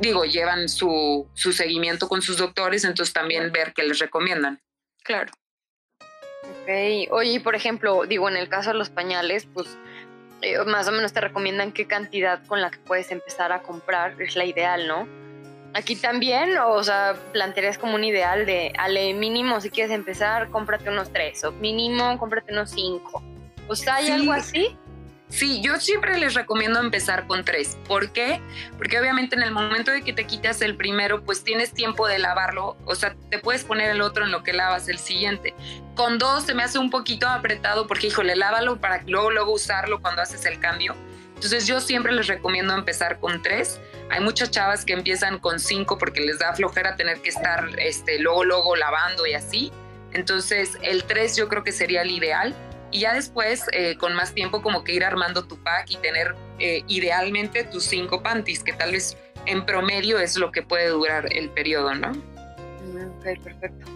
digo, 0.00 0.24
llevan 0.24 0.68
su, 0.68 1.28
su 1.34 1.52
seguimiento 1.52 2.08
con 2.08 2.22
sus 2.22 2.38
doctores, 2.38 2.84
entonces 2.84 3.12
también 3.12 3.52
ver 3.52 3.72
qué 3.74 3.84
les 3.84 3.98
recomiendan. 3.98 4.60
Claro. 5.04 5.32
Ok, 6.42 6.68
oye, 7.10 7.40
por 7.40 7.54
ejemplo, 7.54 8.04
digo, 8.06 8.28
en 8.28 8.36
el 8.36 8.48
caso 8.48 8.70
de 8.70 8.78
los 8.78 8.90
pañales, 8.90 9.46
pues 9.52 9.76
eh, 10.42 10.58
más 10.64 10.88
o 10.88 10.92
menos 10.92 11.12
te 11.12 11.20
recomiendan 11.20 11.72
qué 11.72 11.86
cantidad 11.86 12.44
con 12.46 12.60
la 12.60 12.70
que 12.70 12.78
puedes 12.78 13.12
empezar 13.12 13.52
a 13.52 13.62
comprar 13.62 14.20
es 14.20 14.34
la 14.34 14.44
ideal, 14.44 14.88
¿no? 14.88 15.06
Aquí 15.74 15.96
también, 15.96 16.58
o 16.58 16.82
sea, 16.82 17.14
plantearías 17.32 17.78
como 17.78 17.94
un 17.94 18.04
ideal 18.04 18.44
de, 18.44 18.72
ale, 18.76 19.14
mínimo 19.14 19.60
si 19.60 19.70
quieres 19.70 19.92
empezar, 19.92 20.50
cómprate 20.50 20.90
unos 20.90 21.12
tres, 21.12 21.42
o 21.44 21.52
mínimo, 21.52 22.18
cómprate 22.18 22.52
unos 22.52 22.70
cinco. 22.70 23.22
O 23.68 23.74
sea, 23.74 23.96
¿hay 23.96 24.10
algo 24.10 24.32
así? 24.32 24.76
Sí, 25.32 25.62
yo 25.62 25.80
siempre 25.80 26.18
les 26.18 26.34
recomiendo 26.34 26.78
empezar 26.78 27.26
con 27.26 27.42
tres. 27.42 27.78
¿Por 27.88 28.12
qué? 28.12 28.42
Porque 28.76 29.00
obviamente 29.00 29.34
en 29.34 29.42
el 29.42 29.50
momento 29.50 29.90
de 29.90 30.02
que 30.02 30.12
te 30.12 30.26
quitas 30.26 30.60
el 30.60 30.76
primero, 30.76 31.24
pues 31.24 31.42
tienes 31.42 31.72
tiempo 31.72 32.06
de 32.06 32.18
lavarlo. 32.18 32.76
O 32.84 32.94
sea, 32.94 33.16
te 33.30 33.38
puedes 33.38 33.64
poner 33.64 33.88
el 33.88 34.02
otro 34.02 34.26
en 34.26 34.30
lo 34.30 34.42
que 34.42 34.52
lavas 34.52 34.90
el 34.90 34.98
siguiente. 34.98 35.54
Con 35.94 36.18
dos 36.18 36.44
se 36.44 36.52
me 36.52 36.62
hace 36.62 36.78
un 36.78 36.90
poquito 36.90 37.26
apretado 37.28 37.86
porque, 37.86 38.08
híjole, 38.08 38.36
lávalo 38.36 38.76
para 38.78 39.02
luego, 39.06 39.30
luego 39.30 39.52
usarlo 39.52 40.02
cuando 40.02 40.20
haces 40.20 40.44
el 40.44 40.60
cambio. 40.60 40.94
Entonces 41.42 41.66
yo 41.66 41.80
siempre 41.80 42.12
les 42.12 42.28
recomiendo 42.28 42.72
empezar 42.72 43.18
con 43.18 43.42
tres 43.42 43.80
hay 44.12 44.20
muchas 44.20 44.50
chavas 44.50 44.84
que 44.84 44.92
empiezan 44.92 45.38
con 45.38 45.58
cinco 45.58 45.96
porque 45.96 46.20
les 46.20 46.38
da 46.38 46.52
flojera 46.52 46.96
tener 46.96 47.22
que 47.22 47.30
estar 47.30 47.66
este, 47.78 48.18
luego, 48.18 48.44
luego 48.44 48.76
lavando 48.76 49.26
y 49.26 49.32
así. 49.32 49.72
Entonces 50.12 50.76
el 50.82 51.04
tres 51.04 51.34
yo 51.34 51.48
creo 51.48 51.64
que 51.64 51.72
sería 51.72 52.02
el 52.02 52.10
ideal. 52.10 52.54
Y 52.90 53.00
ya 53.00 53.14
después, 53.14 53.64
eh, 53.72 53.96
con 53.96 54.12
más 54.14 54.34
tiempo, 54.34 54.60
como 54.60 54.84
que 54.84 54.92
ir 54.92 55.02
armando 55.02 55.44
tu 55.44 55.56
pack 55.62 55.90
y 55.92 55.96
tener 55.96 56.34
eh, 56.58 56.84
idealmente 56.88 57.64
tus 57.64 57.84
cinco 57.84 58.22
panties, 58.22 58.62
que 58.62 58.74
tal 58.74 58.92
vez 58.92 59.16
en 59.46 59.64
promedio 59.64 60.18
es 60.18 60.36
lo 60.36 60.52
que 60.52 60.60
puede 60.60 60.88
durar 60.88 61.26
el 61.34 61.48
periodo, 61.48 61.94
¿no? 61.94 62.12
Mm, 62.12 63.16
ok, 63.16 63.42
perfecto. 63.42 63.86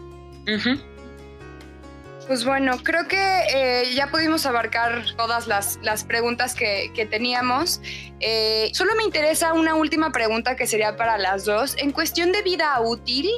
Pues 2.26 2.44
bueno, 2.44 2.78
creo 2.82 3.06
que 3.06 3.16
eh, 3.54 3.94
ya 3.94 4.08
pudimos 4.08 4.46
abarcar 4.46 5.04
todas 5.16 5.46
las, 5.46 6.04
preguntas 6.04 6.56
que, 6.56 7.08
teníamos. 7.08 7.80
Eh, 8.18 8.70
solo 8.72 8.96
me 8.96 9.04
interesa 9.04 9.52
una 9.52 9.76
última 9.76 10.10
pregunta 10.10 10.56
que 10.56 10.66
sería 10.66 10.96
para 10.96 11.18
las 11.18 11.44
dos. 11.44 11.76
En 11.78 11.92
cuestión 11.92 12.32
de 12.32 12.42
vida 12.42 12.80
útil, 12.80 13.30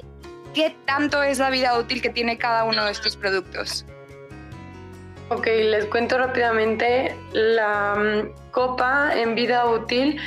¿qué 0.55 0.75
tanto 0.87 1.23
es 1.23 1.39
la 1.39 1.51
vida 1.51 1.79
útil 1.79 2.01
que 2.01 2.09
tiene 2.09 2.39
cada 2.39 2.65
uno 2.65 2.87
de 2.87 2.93
estos 2.93 3.15
productos? 3.17 3.85
Ok, 5.29 5.47
les 5.47 5.85
cuento 5.85 6.17
rápidamente. 6.17 7.15
La 7.33 7.95
mm, 7.95 8.51
copa 8.53 9.11
en 9.15 9.35
vida 9.35 9.67
útil 9.67 10.19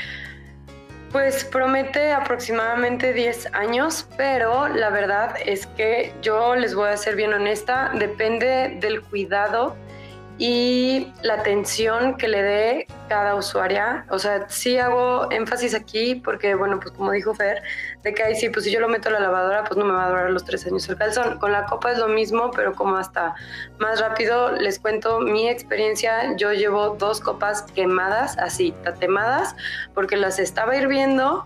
pues 1.11 1.43
promete 1.43 2.11
aproximadamente 2.11 3.13
10 3.13 3.53
años, 3.53 4.07
pero 4.17 4.67
la 4.67 4.89
verdad 4.89 5.35
es 5.45 5.67
que 5.67 6.13
yo 6.21 6.55
les 6.55 6.73
voy 6.73 6.89
a 6.89 6.97
ser 6.97 7.15
bien 7.15 7.33
honesta, 7.33 7.91
depende 7.95 8.77
del 8.79 9.01
cuidado 9.01 9.75
y 10.37 11.11
la 11.21 11.35
atención 11.35 12.17
que 12.17 12.27
le 12.27 12.43
dé 12.43 12.87
cada 13.11 13.35
usuaria. 13.35 14.05
O 14.09 14.17
sea, 14.17 14.45
sí 14.47 14.77
hago 14.77 15.29
énfasis 15.31 15.75
aquí 15.75 16.15
porque, 16.15 16.55
bueno, 16.55 16.79
pues 16.79 16.93
como 16.93 17.11
dijo 17.11 17.33
Fer, 17.35 17.61
de 18.03 18.13
que 18.13 18.23
ahí 18.23 18.35
sí, 18.37 18.47
pues 18.47 18.63
si 18.63 18.71
yo 18.71 18.79
lo 18.79 18.87
meto 18.87 19.09
a 19.09 19.11
la 19.11 19.19
lavadora, 19.19 19.65
pues 19.65 19.77
no 19.77 19.83
me 19.83 19.91
va 19.91 20.05
a 20.05 20.09
durar 20.09 20.29
los 20.29 20.45
tres 20.45 20.65
años 20.65 20.87
el 20.87 20.95
calzón. 20.95 21.37
Con 21.37 21.51
la 21.51 21.65
copa 21.65 21.91
es 21.91 21.97
lo 21.97 22.07
mismo, 22.07 22.51
pero 22.51 22.73
como 22.73 22.95
hasta 22.95 23.35
más 23.79 23.99
rápido, 23.99 24.53
les 24.53 24.79
cuento 24.79 25.19
mi 25.19 25.49
experiencia. 25.49 26.37
Yo 26.37 26.53
llevo 26.53 26.91
dos 26.91 27.19
copas 27.19 27.63
quemadas, 27.63 28.37
así, 28.37 28.73
tatemadas, 28.81 29.57
porque 29.93 30.15
las 30.15 30.39
estaba 30.39 30.77
hirviendo, 30.77 31.45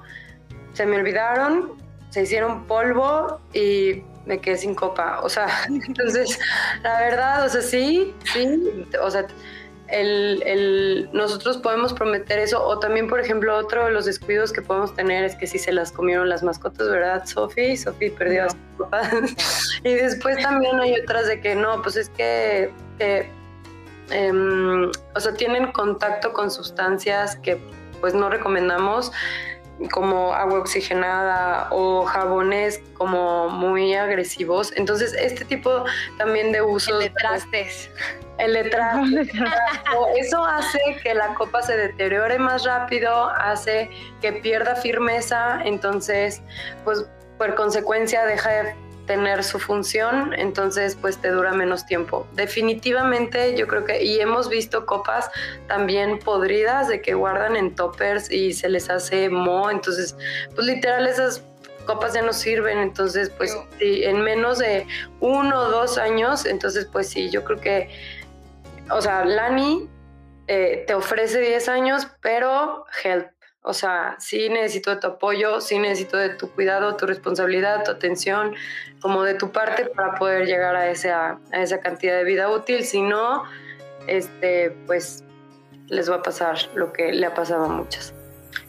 se 0.74 0.86
me 0.86 0.98
olvidaron, 0.98 1.74
se 2.12 2.22
hicieron 2.22 2.68
polvo 2.68 3.42
y 3.54 4.04
me 4.28 4.40
quedé 4.40 4.58
sin 4.60 4.76
copa. 4.76 5.22
O 5.24 5.30
sea, 5.30 5.48
entonces, 5.68 6.38
la 6.84 7.00
verdad, 7.00 7.44
o 7.44 7.50
sea, 7.50 7.64
sí, 7.64 8.14
sí, 8.32 8.86
o 9.02 9.10
sea, 9.10 9.26
el, 9.88 10.42
el, 10.46 11.10
nosotros 11.14 11.58
podemos 11.58 11.94
prometer 11.94 12.40
eso. 12.40 12.64
O 12.66 12.80
también, 12.80 13.08
por 13.08 13.20
ejemplo, 13.20 13.56
otro 13.56 13.86
de 13.86 13.92
los 13.92 14.06
descuidos 14.06 14.52
que 14.52 14.62
podemos 14.62 14.96
tener 14.96 15.24
es 15.24 15.36
que 15.36 15.48
si 15.48 15.60
se 15.60 15.72
las 15.72 15.92
comieron 15.92 16.30
las 16.30 16.44
mascotas, 16.44 16.90
¿verdad, 16.90 17.26
Sofi? 17.26 17.78
Sofi 17.78 18.10
perdió 18.10 18.44
las 18.44 18.56
copas. 18.78 19.10
y 19.84 19.94
después 19.94 20.42
también 20.42 20.80
hay 20.80 21.00
otras 21.00 21.28
de 21.28 21.40
que 21.42 21.56
no, 21.56 21.82
pues 21.82 21.96
es 21.96 22.10
que... 22.10 22.72
Em, 24.12 24.92
o 25.16 25.20
sea, 25.20 25.34
tienen 25.34 25.72
contacto 25.72 26.32
con 26.32 26.52
sustancias 26.52 27.38
que 27.38 27.60
pues 28.02 28.14
no 28.14 28.30
recomendamos 28.30 29.12
como 29.92 30.34
agua 30.34 30.60
oxigenada 30.60 31.68
o 31.72 32.06
jabones 32.06 32.82
como 32.94 33.50
muy 33.50 33.94
agresivos. 33.94 34.72
Entonces, 34.76 35.14
este 35.14 35.46
tipo 35.46 35.84
también 36.18 36.52
de 36.52 36.62
usos... 36.62 37.04
El 37.04 37.10
de 37.10 37.20
trastes. 37.20 37.90
El 38.38 38.54
de 38.54 38.64
Eso 40.18 40.44
hace 40.44 40.80
que 41.02 41.14
la 41.14 41.34
copa 41.36 41.62
se 41.62 41.76
deteriore 41.78 42.40
más 42.40 42.64
rápido, 42.66 43.30
hace 43.30 43.90
que 44.22 44.34
pierda 44.34 44.76
firmeza, 44.76 45.60
entonces, 45.64 46.42
pues 46.84 47.06
por 47.38 47.56
consecuencia 47.56 48.26
deja 48.26 48.50
de 48.50 48.76
tener 49.06 49.44
su 49.44 49.60
función, 49.60 50.34
entonces 50.34 50.96
pues 51.00 51.18
te 51.18 51.30
dura 51.30 51.54
menos 51.54 51.86
tiempo. 51.86 52.28
Definitivamente 52.34 53.56
yo 53.56 53.68
creo 53.68 53.86
que, 53.86 54.04
y 54.04 54.20
hemos 54.20 54.50
visto 54.50 54.86
copas 54.86 55.30
también 55.68 56.20
podridas 56.20 56.88
de 56.88 57.02
que 57.02 57.14
guardan 57.14 57.56
en 57.56 57.76
toppers 57.76 58.32
y 58.32 58.54
se 58.54 58.70
les 58.70 58.90
hace 58.90 59.30
mo, 59.30 59.70
entonces 59.70 60.16
pues 60.54 60.68
literal 60.68 61.08
esas 61.08 61.44
copas 61.86 62.14
ya 62.14 62.22
no 62.22 62.34
sirven, 62.34 62.80
entonces 62.80 63.30
pues 63.30 63.56
en 63.80 64.22
menos 64.22 64.58
de 64.58 64.88
uno 65.20 65.60
o 65.60 65.70
dos 65.70 65.98
años, 65.98 66.46
entonces 66.46 66.88
pues 66.92 67.08
sí, 67.10 67.30
yo 67.30 67.44
creo 67.44 67.62
que, 67.62 67.90
o 68.90 69.02
sea, 69.02 69.24
Lani 69.24 69.88
eh, 70.48 70.84
te 70.86 70.94
ofrece 70.94 71.40
10 71.40 71.70
años, 71.70 72.08
pero 72.22 72.86
help. 73.04 73.35
O 73.68 73.74
sea, 73.74 74.16
sí 74.20 74.48
necesito 74.48 74.92
de 74.92 74.98
tu 74.98 75.08
apoyo, 75.08 75.60
sí 75.60 75.80
necesito 75.80 76.18
de 76.18 76.30
tu 76.30 76.52
cuidado, 76.52 76.96
tu 76.96 77.08
responsabilidad, 77.08 77.84
tu 77.84 77.92
atención, 77.92 78.56
como 79.02 79.24
de 79.24 79.34
tu 79.34 79.52
parte 79.52 79.86
para 79.88 80.14
poder 80.16 80.46
llegar 80.46 80.76
a 80.76 80.90
esa, 80.90 81.40
a 81.52 81.62
esa 81.62 81.80
cantidad 81.80 82.16
de 82.16 82.24
vida 82.24 82.50
útil. 82.50 82.86
Si 82.86 83.02
no, 83.02 83.44
este, 84.06 84.70
pues 84.86 85.24
les 85.88 86.10
va 86.10 86.18
a 86.18 86.22
pasar 86.22 86.58
lo 86.76 86.94
que 86.94 87.12
le 87.12 87.26
ha 87.26 87.34
pasado 87.34 87.66
a 87.66 87.70
muchas. 87.70 88.14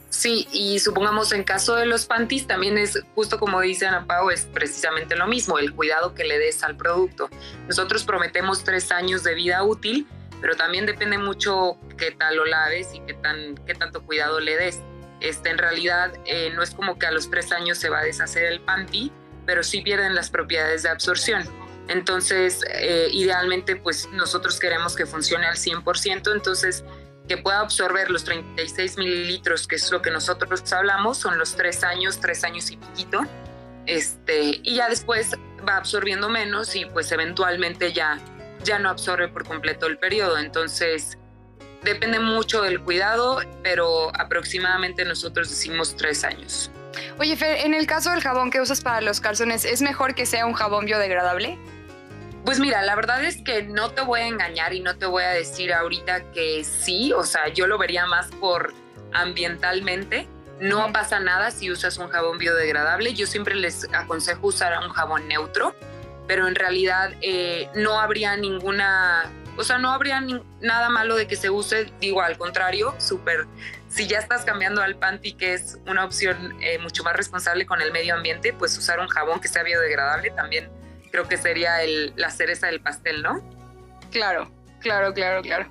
Sí, 0.08 0.48
y 0.50 0.78
supongamos 0.78 1.30
en 1.32 1.44
caso 1.44 1.76
de 1.76 1.84
los 1.84 2.06
panties 2.06 2.46
también 2.46 2.78
es 2.78 2.98
justo 3.14 3.38
como 3.38 3.60
dice 3.60 3.86
Ana 3.86 4.06
Pau, 4.06 4.30
es 4.30 4.46
precisamente 4.46 5.14
lo 5.14 5.26
mismo, 5.26 5.58
el 5.58 5.74
cuidado 5.74 6.14
que 6.14 6.24
le 6.24 6.38
des 6.38 6.62
al 6.62 6.74
producto. 6.74 7.28
Nosotros 7.68 8.04
prometemos 8.04 8.64
tres 8.64 8.90
años 8.92 9.24
de 9.24 9.34
vida 9.34 9.62
útil, 9.62 10.06
pero 10.40 10.54
también 10.54 10.86
depende 10.86 11.18
mucho 11.18 11.78
qué 11.96 12.10
tal 12.12 12.36
lo 12.36 12.44
laves 12.44 12.94
y 12.94 13.00
qué, 13.00 13.14
tan, 13.14 13.54
qué 13.66 13.74
tanto 13.74 14.02
cuidado 14.02 14.40
le 14.40 14.56
des. 14.56 14.80
Este, 15.20 15.48
en 15.48 15.58
realidad 15.58 16.12
eh, 16.26 16.50
no 16.54 16.62
es 16.62 16.72
como 16.72 16.98
que 16.98 17.06
a 17.06 17.10
los 17.10 17.30
tres 17.30 17.52
años 17.52 17.78
se 17.78 17.88
va 17.88 18.00
a 18.00 18.04
deshacer 18.04 18.44
el 18.44 18.60
panty, 18.60 19.10
pero 19.46 19.62
sí 19.62 19.80
pierden 19.80 20.14
las 20.14 20.30
propiedades 20.30 20.82
de 20.82 20.90
absorción. 20.90 21.44
Entonces, 21.88 22.64
eh, 22.68 23.08
idealmente, 23.12 23.76
pues 23.76 24.08
nosotros 24.12 24.58
queremos 24.58 24.96
que 24.96 25.06
funcione 25.06 25.46
al 25.46 25.56
100%, 25.56 26.32
entonces 26.32 26.84
que 27.28 27.36
pueda 27.36 27.60
absorber 27.60 28.10
los 28.10 28.24
36 28.24 28.98
mililitros, 28.98 29.66
que 29.66 29.76
es 29.76 29.90
lo 29.90 30.00
que 30.00 30.10
nosotros 30.10 30.72
hablamos, 30.72 31.18
son 31.18 31.38
los 31.38 31.56
tres 31.56 31.82
años, 31.82 32.20
tres 32.20 32.44
años 32.44 32.70
y 32.70 32.76
piquito. 32.76 33.20
este, 33.86 34.60
y 34.62 34.74
ya 34.76 34.88
después 34.88 35.36
va 35.66 35.76
absorbiendo 35.76 36.28
menos 36.28 36.74
y 36.74 36.86
pues 36.86 37.10
eventualmente 37.12 37.92
ya, 37.92 38.18
ya 38.66 38.78
no 38.78 38.90
absorbe 38.90 39.28
por 39.28 39.44
completo 39.44 39.86
el 39.86 39.98
periodo. 39.98 40.38
Entonces, 40.38 41.16
depende 41.82 42.18
mucho 42.18 42.62
del 42.62 42.82
cuidado, 42.82 43.40
pero 43.62 44.10
aproximadamente 44.14 45.04
nosotros 45.04 45.48
decimos 45.48 45.96
tres 45.96 46.24
años. 46.24 46.70
Oye, 47.18 47.36
Fer, 47.36 47.64
en 47.64 47.74
el 47.74 47.86
caso 47.86 48.10
del 48.10 48.20
jabón 48.20 48.50
que 48.50 48.60
usas 48.60 48.80
para 48.80 49.00
los 49.00 49.20
calzones, 49.20 49.64
¿es 49.64 49.82
mejor 49.82 50.14
que 50.14 50.26
sea 50.26 50.46
un 50.46 50.54
jabón 50.54 50.84
biodegradable? 50.86 51.58
Pues 52.44 52.60
mira, 52.60 52.82
la 52.82 52.94
verdad 52.94 53.24
es 53.24 53.42
que 53.42 53.64
no 53.64 53.90
te 53.90 54.02
voy 54.02 54.20
a 54.20 54.26
engañar 54.26 54.72
y 54.72 54.80
no 54.80 54.96
te 54.96 55.06
voy 55.06 55.24
a 55.24 55.30
decir 55.30 55.72
ahorita 55.72 56.30
que 56.32 56.62
sí, 56.64 57.12
o 57.12 57.24
sea, 57.24 57.48
yo 57.48 57.66
lo 57.66 57.76
vería 57.76 58.06
más 58.06 58.28
por 58.28 58.72
ambientalmente. 59.12 60.28
No 60.60 60.92
pasa 60.92 61.20
nada 61.20 61.50
si 61.50 61.70
usas 61.70 61.98
un 61.98 62.08
jabón 62.08 62.38
biodegradable. 62.38 63.14
Yo 63.14 63.26
siempre 63.26 63.54
les 63.56 63.92
aconsejo 63.92 64.46
usar 64.46 64.78
un 64.78 64.90
jabón 64.90 65.28
neutro, 65.28 65.74
pero 66.26 66.48
en 66.48 66.54
realidad 66.54 67.12
eh, 67.20 67.68
no 67.74 67.98
habría 68.00 68.36
ninguna, 68.36 69.30
o 69.56 69.64
sea, 69.64 69.78
no 69.78 69.90
habría 69.90 70.22
nada 70.60 70.88
malo 70.88 71.16
de 71.16 71.26
que 71.26 71.36
se 71.36 71.50
use. 71.50 71.90
Digo, 72.00 72.22
al 72.22 72.38
contrario, 72.38 72.94
súper. 72.98 73.46
Si 73.88 74.06
ya 74.06 74.18
estás 74.18 74.44
cambiando 74.44 74.82
al 74.82 74.96
panty, 74.96 75.32
que 75.32 75.54
es 75.54 75.78
una 75.86 76.04
opción 76.04 76.56
eh, 76.60 76.78
mucho 76.78 77.02
más 77.04 77.16
responsable 77.16 77.66
con 77.66 77.80
el 77.80 77.92
medio 77.92 78.14
ambiente, 78.14 78.52
pues 78.52 78.76
usar 78.76 79.00
un 79.00 79.08
jabón 79.08 79.40
que 79.40 79.48
sea 79.48 79.62
biodegradable 79.62 80.30
también 80.30 80.70
creo 81.16 81.28
que 81.28 81.38
sería 81.38 81.82
el, 81.82 82.12
la 82.16 82.30
cereza 82.30 82.66
del 82.66 82.80
pastel, 82.82 83.22
¿no? 83.22 83.40
Claro, 84.10 84.50
claro, 84.80 85.14
claro, 85.14 85.40
claro. 85.40 85.66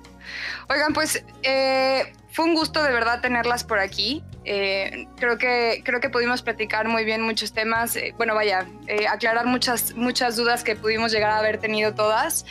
Oigan, 0.68 0.92
pues 0.92 1.24
eh, 1.44 2.12
fue 2.32 2.46
un 2.46 2.54
gusto 2.54 2.82
de 2.82 2.90
verdad 2.90 3.20
tenerlas 3.20 3.62
por 3.62 3.78
aquí. 3.78 4.24
Eh, 4.48 5.08
creo, 5.16 5.38
que, 5.38 5.82
creo 5.84 6.00
que 6.00 6.08
pudimos 6.08 6.42
platicar 6.42 6.86
muy 6.86 7.04
bien 7.04 7.20
muchos 7.20 7.52
temas. 7.52 7.96
Eh, 7.96 8.14
bueno, 8.16 8.34
vaya, 8.34 8.66
aclarar 9.10 9.46
muchas, 9.46 9.94
muchas 9.94 10.36
dudas 10.36 10.62
que 10.62 10.76
pudimos 10.76 11.12
llegar 11.12 11.30
a 11.30 11.38
haber 11.38 11.58
tenido 11.58 11.94
todas. 11.94 12.46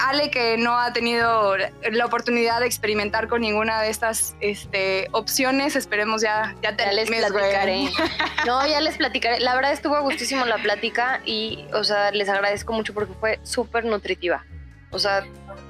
Ale, 0.00 0.30
que 0.30 0.58
no 0.58 0.78
ha 0.78 0.92
tenido 0.92 1.56
la 1.56 2.04
oportunidad 2.04 2.60
de 2.60 2.66
experimentar 2.66 3.28
con 3.28 3.40
ninguna 3.40 3.80
de 3.80 3.88
estas 3.88 4.36
este, 4.40 5.08
opciones, 5.12 5.76
esperemos 5.76 6.20
ya, 6.20 6.54
ya, 6.60 6.76
te, 6.76 6.92
les 6.92 7.08
platicaré. 7.08 7.88
no, 8.46 8.66
ya 8.66 8.80
les 8.80 8.98
platicaré. 8.98 9.40
La 9.40 9.54
verdad 9.54 9.72
estuvo 9.72 9.98
gustísimo 10.02 10.44
la 10.44 10.58
plática 10.58 11.22
y, 11.24 11.64
o 11.72 11.84
sea, 11.84 12.10
les 12.10 12.28
agradezco 12.28 12.74
mucho 12.74 12.92
porque 12.92 13.14
fue 13.14 13.40
súper 13.44 13.86
nutritiva. 13.86 14.44
O 14.90 14.98
sea, 14.98 15.24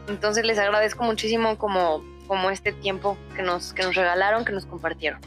entonces 0.08 0.44
les 0.44 0.58
agradezco 0.58 1.04
muchísimo 1.04 1.58
como, 1.58 2.02
como 2.26 2.50
este 2.50 2.72
tiempo 2.72 3.16
que 3.34 3.42
nos, 3.42 3.72
que 3.72 3.82
nos 3.82 3.94
regalaron, 3.94 4.44
que 4.44 4.52
nos 4.52 4.66
compartieron. 4.66 5.20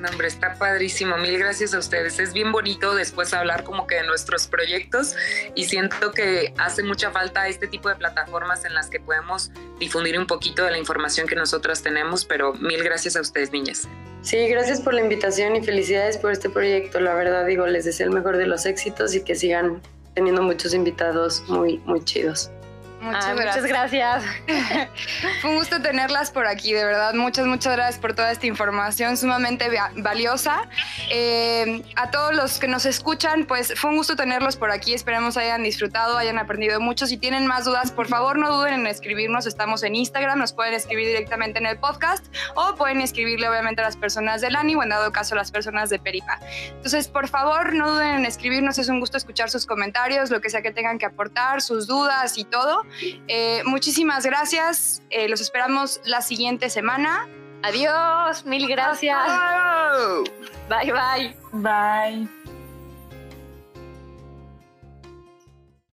No, 0.00 0.08
hombre, 0.08 0.28
está 0.28 0.54
padrísimo. 0.54 1.18
Mil 1.18 1.38
gracias 1.38 1.74
a 1.74 1.78
ustedes. 1.78 2.18
Es 2.18 2.32
bien 2.32 2.52
bonito 2.52 2.94
después 2.94 3.34
hablar 3.34 3.64
como 3.64 3.86
que 3.86 3.96
de 3.96 4.06
nuestros 4.06 4.46
proyectos 4.46 5.14
y 5.54 5.64
siento 5.64 6.12
que 6.12 6.54
hace 6.56 6.82
mucha 6.82 7.10
falta 7.10 7.46
este 7.48 7.66
tipo 7.66 7.90
de 7.90 7.96
plataformas 7.96 8.64
en 8.64 8.72
las 8.72 8.88
que 8.88 8.98
podemos 8.98 9.50
difundir 9.78 10.18
un 10.18 10.26
poquito 10.26 10.64
de 10.64 10.70
la 10.70 10.78
información 10.78 11.26
que 11.26 11.36
nosotras 11.36 11.82
tenemos, 11.82 12.24
pero 12.24 12.54
mil 12.54 12.82
gracias 12.82 13.14
a 13.16 13.20
ustedes, 13.20 13.52
niñas. 13.52 13.86
Sí, 14.22 14.48
gracias 14.48 14.80
por 14.80 14.94
la 14.94 15.02
invitación 15.02 15.54
y 15.56 15.62
felicidades 15.62 16.16
por 16.16 16.32
este 16.32 16.48
proyecto. 16.48 16.98
La 17.00 17.14
verdad, 17.14 17.44
digo, 17.44 17.66
les 17.66 17.84
deseo 17.84 18.06
el 18.06 18.14
mejor 18.14 18.38
de 18.38 18.46
los 18.46 18.64
éxitos 18.64 19.14
y 19.14 19.22
que 19.22 19.34
sigan 19.34 19.82
teniendo 20.14 20.42
muchos 20.42 20.72
invitados 20.72 21.42
muy, 21.46 21.76
muy 21.80 22.02
chidos. 22.04 22.50
Muchas, 23.00 23.64
gracias. 23.64 24.24
Fue 25.40 25.50
un 25.50 25.56
gusto 25.56 25.80
tenerlas 25.80 26.30
por 26.30 26.46
aquí, 26.46 26.74
de 26.74 26.84
verdad. 26.84 27.14
Muchas, 27.14 27.46
muchas 27.46 27.74
gracias 27.74 27.98
por 27.98 28.14
toda 28.14 28.30
esta 28.30 28.46
información 28.46 29.16
sumamente 29.16 29.68
valiosa. 29.96 30.68
Eh, 31.10 31.82
a 31.96 32.10
todos 32.10 32.34
los 32.34 32.58
que 32.58 32.68
nos 32.68 32.84
escuchan, 32.84 33.46
pues 33.46 33.72
fue 33.74 33.90
un 33.90 33.96
gusto 33.96 34.16
tenerlos 34.16 34.56
por 34.56 34.70
aquí. 34.70 34.92
Esperemos 34.92 35.38
hayan 35.38 35.62
disfrutado, 35.62 36.18
hayan 36.18 36.38
aprendido 36.38 36.78
mucho. 36.80 37.06
Si 37.06 37.16
tienen 37.16 37.46
más 37.46 37.64
dudas, 37.64 37.90
por 37.90 38.06
favor 38.06 38.38
no 38.38 38.54
duden 38.54 38.74
en 38.74 38.86
escribirnos. 38.86 39.46
Estamos 39.46 39.82
en 39.82 39.94
Instagram, 39.94 40.38
nos 40.38 40.52
pueden 40.52 40.74
escribir 40.74 41.06
directamente 41.06 41.58
en 41.58 41.66
el 41.66 41.78
podcast 41.78 42.26
o 42.54 42.74
pueden 42.74 43.00
escribirle 43.00 43.48
obviamente 43.48 43.80
a 43.80 43.84
las 43.84 43.96
personas 43.96 44.42
del 44.42 44.56
ANI 44.56 44.74
o 44.74 44.82
en 44.82 44.90
dado 44.90 45.10
caso 45.10 45.34
a 45.34 45.38
las 45.38 45.50
personas 45.50 45.88
de 45.88 45.98
Peripa. 45.98 46.38
Entonces, 46.68 47.08
por 47.08 47.28
favor, 47.28 47.72
no 47.72 47.92
duden 47.92 48.16
en 48.16 48.26
escribirnos. 48.26 48.78
Es 48.78 48.90
un 48.90 49.00
gusto 49.00 49.16
escuchar 49.16 49.48
sus 49.48 49.64
comentarios, 49.64 50.30
lo 50.30 50.42
que 50.42 50.50
sea 50.50 50.60
que 50.60 50.70
tengan 50.70 50.98
que 50.98 51.06
aportar, 51.06 51.62
sus 51.62 51.86
dudas 51.86 52.36
y 52.36 52.44
todo. 52.44 52.84
Eh, 53.28 53.62
muchísimas 53.64 54.24
gracias. 54.24 55.02
Eh, 55.10 55.28
los 55.28 55.40
esperamos 55.40 56.00
la 56.04 56.22
siguiente 56.22 56.70
semana. 56.70 57.28
Adiós, 57.62 58.44
mil 58.46 58.66
gracias. 58.66 59.18
Bye, 60.68 60.92
bye. 60.92 61.36
Bye. 61.52 62.28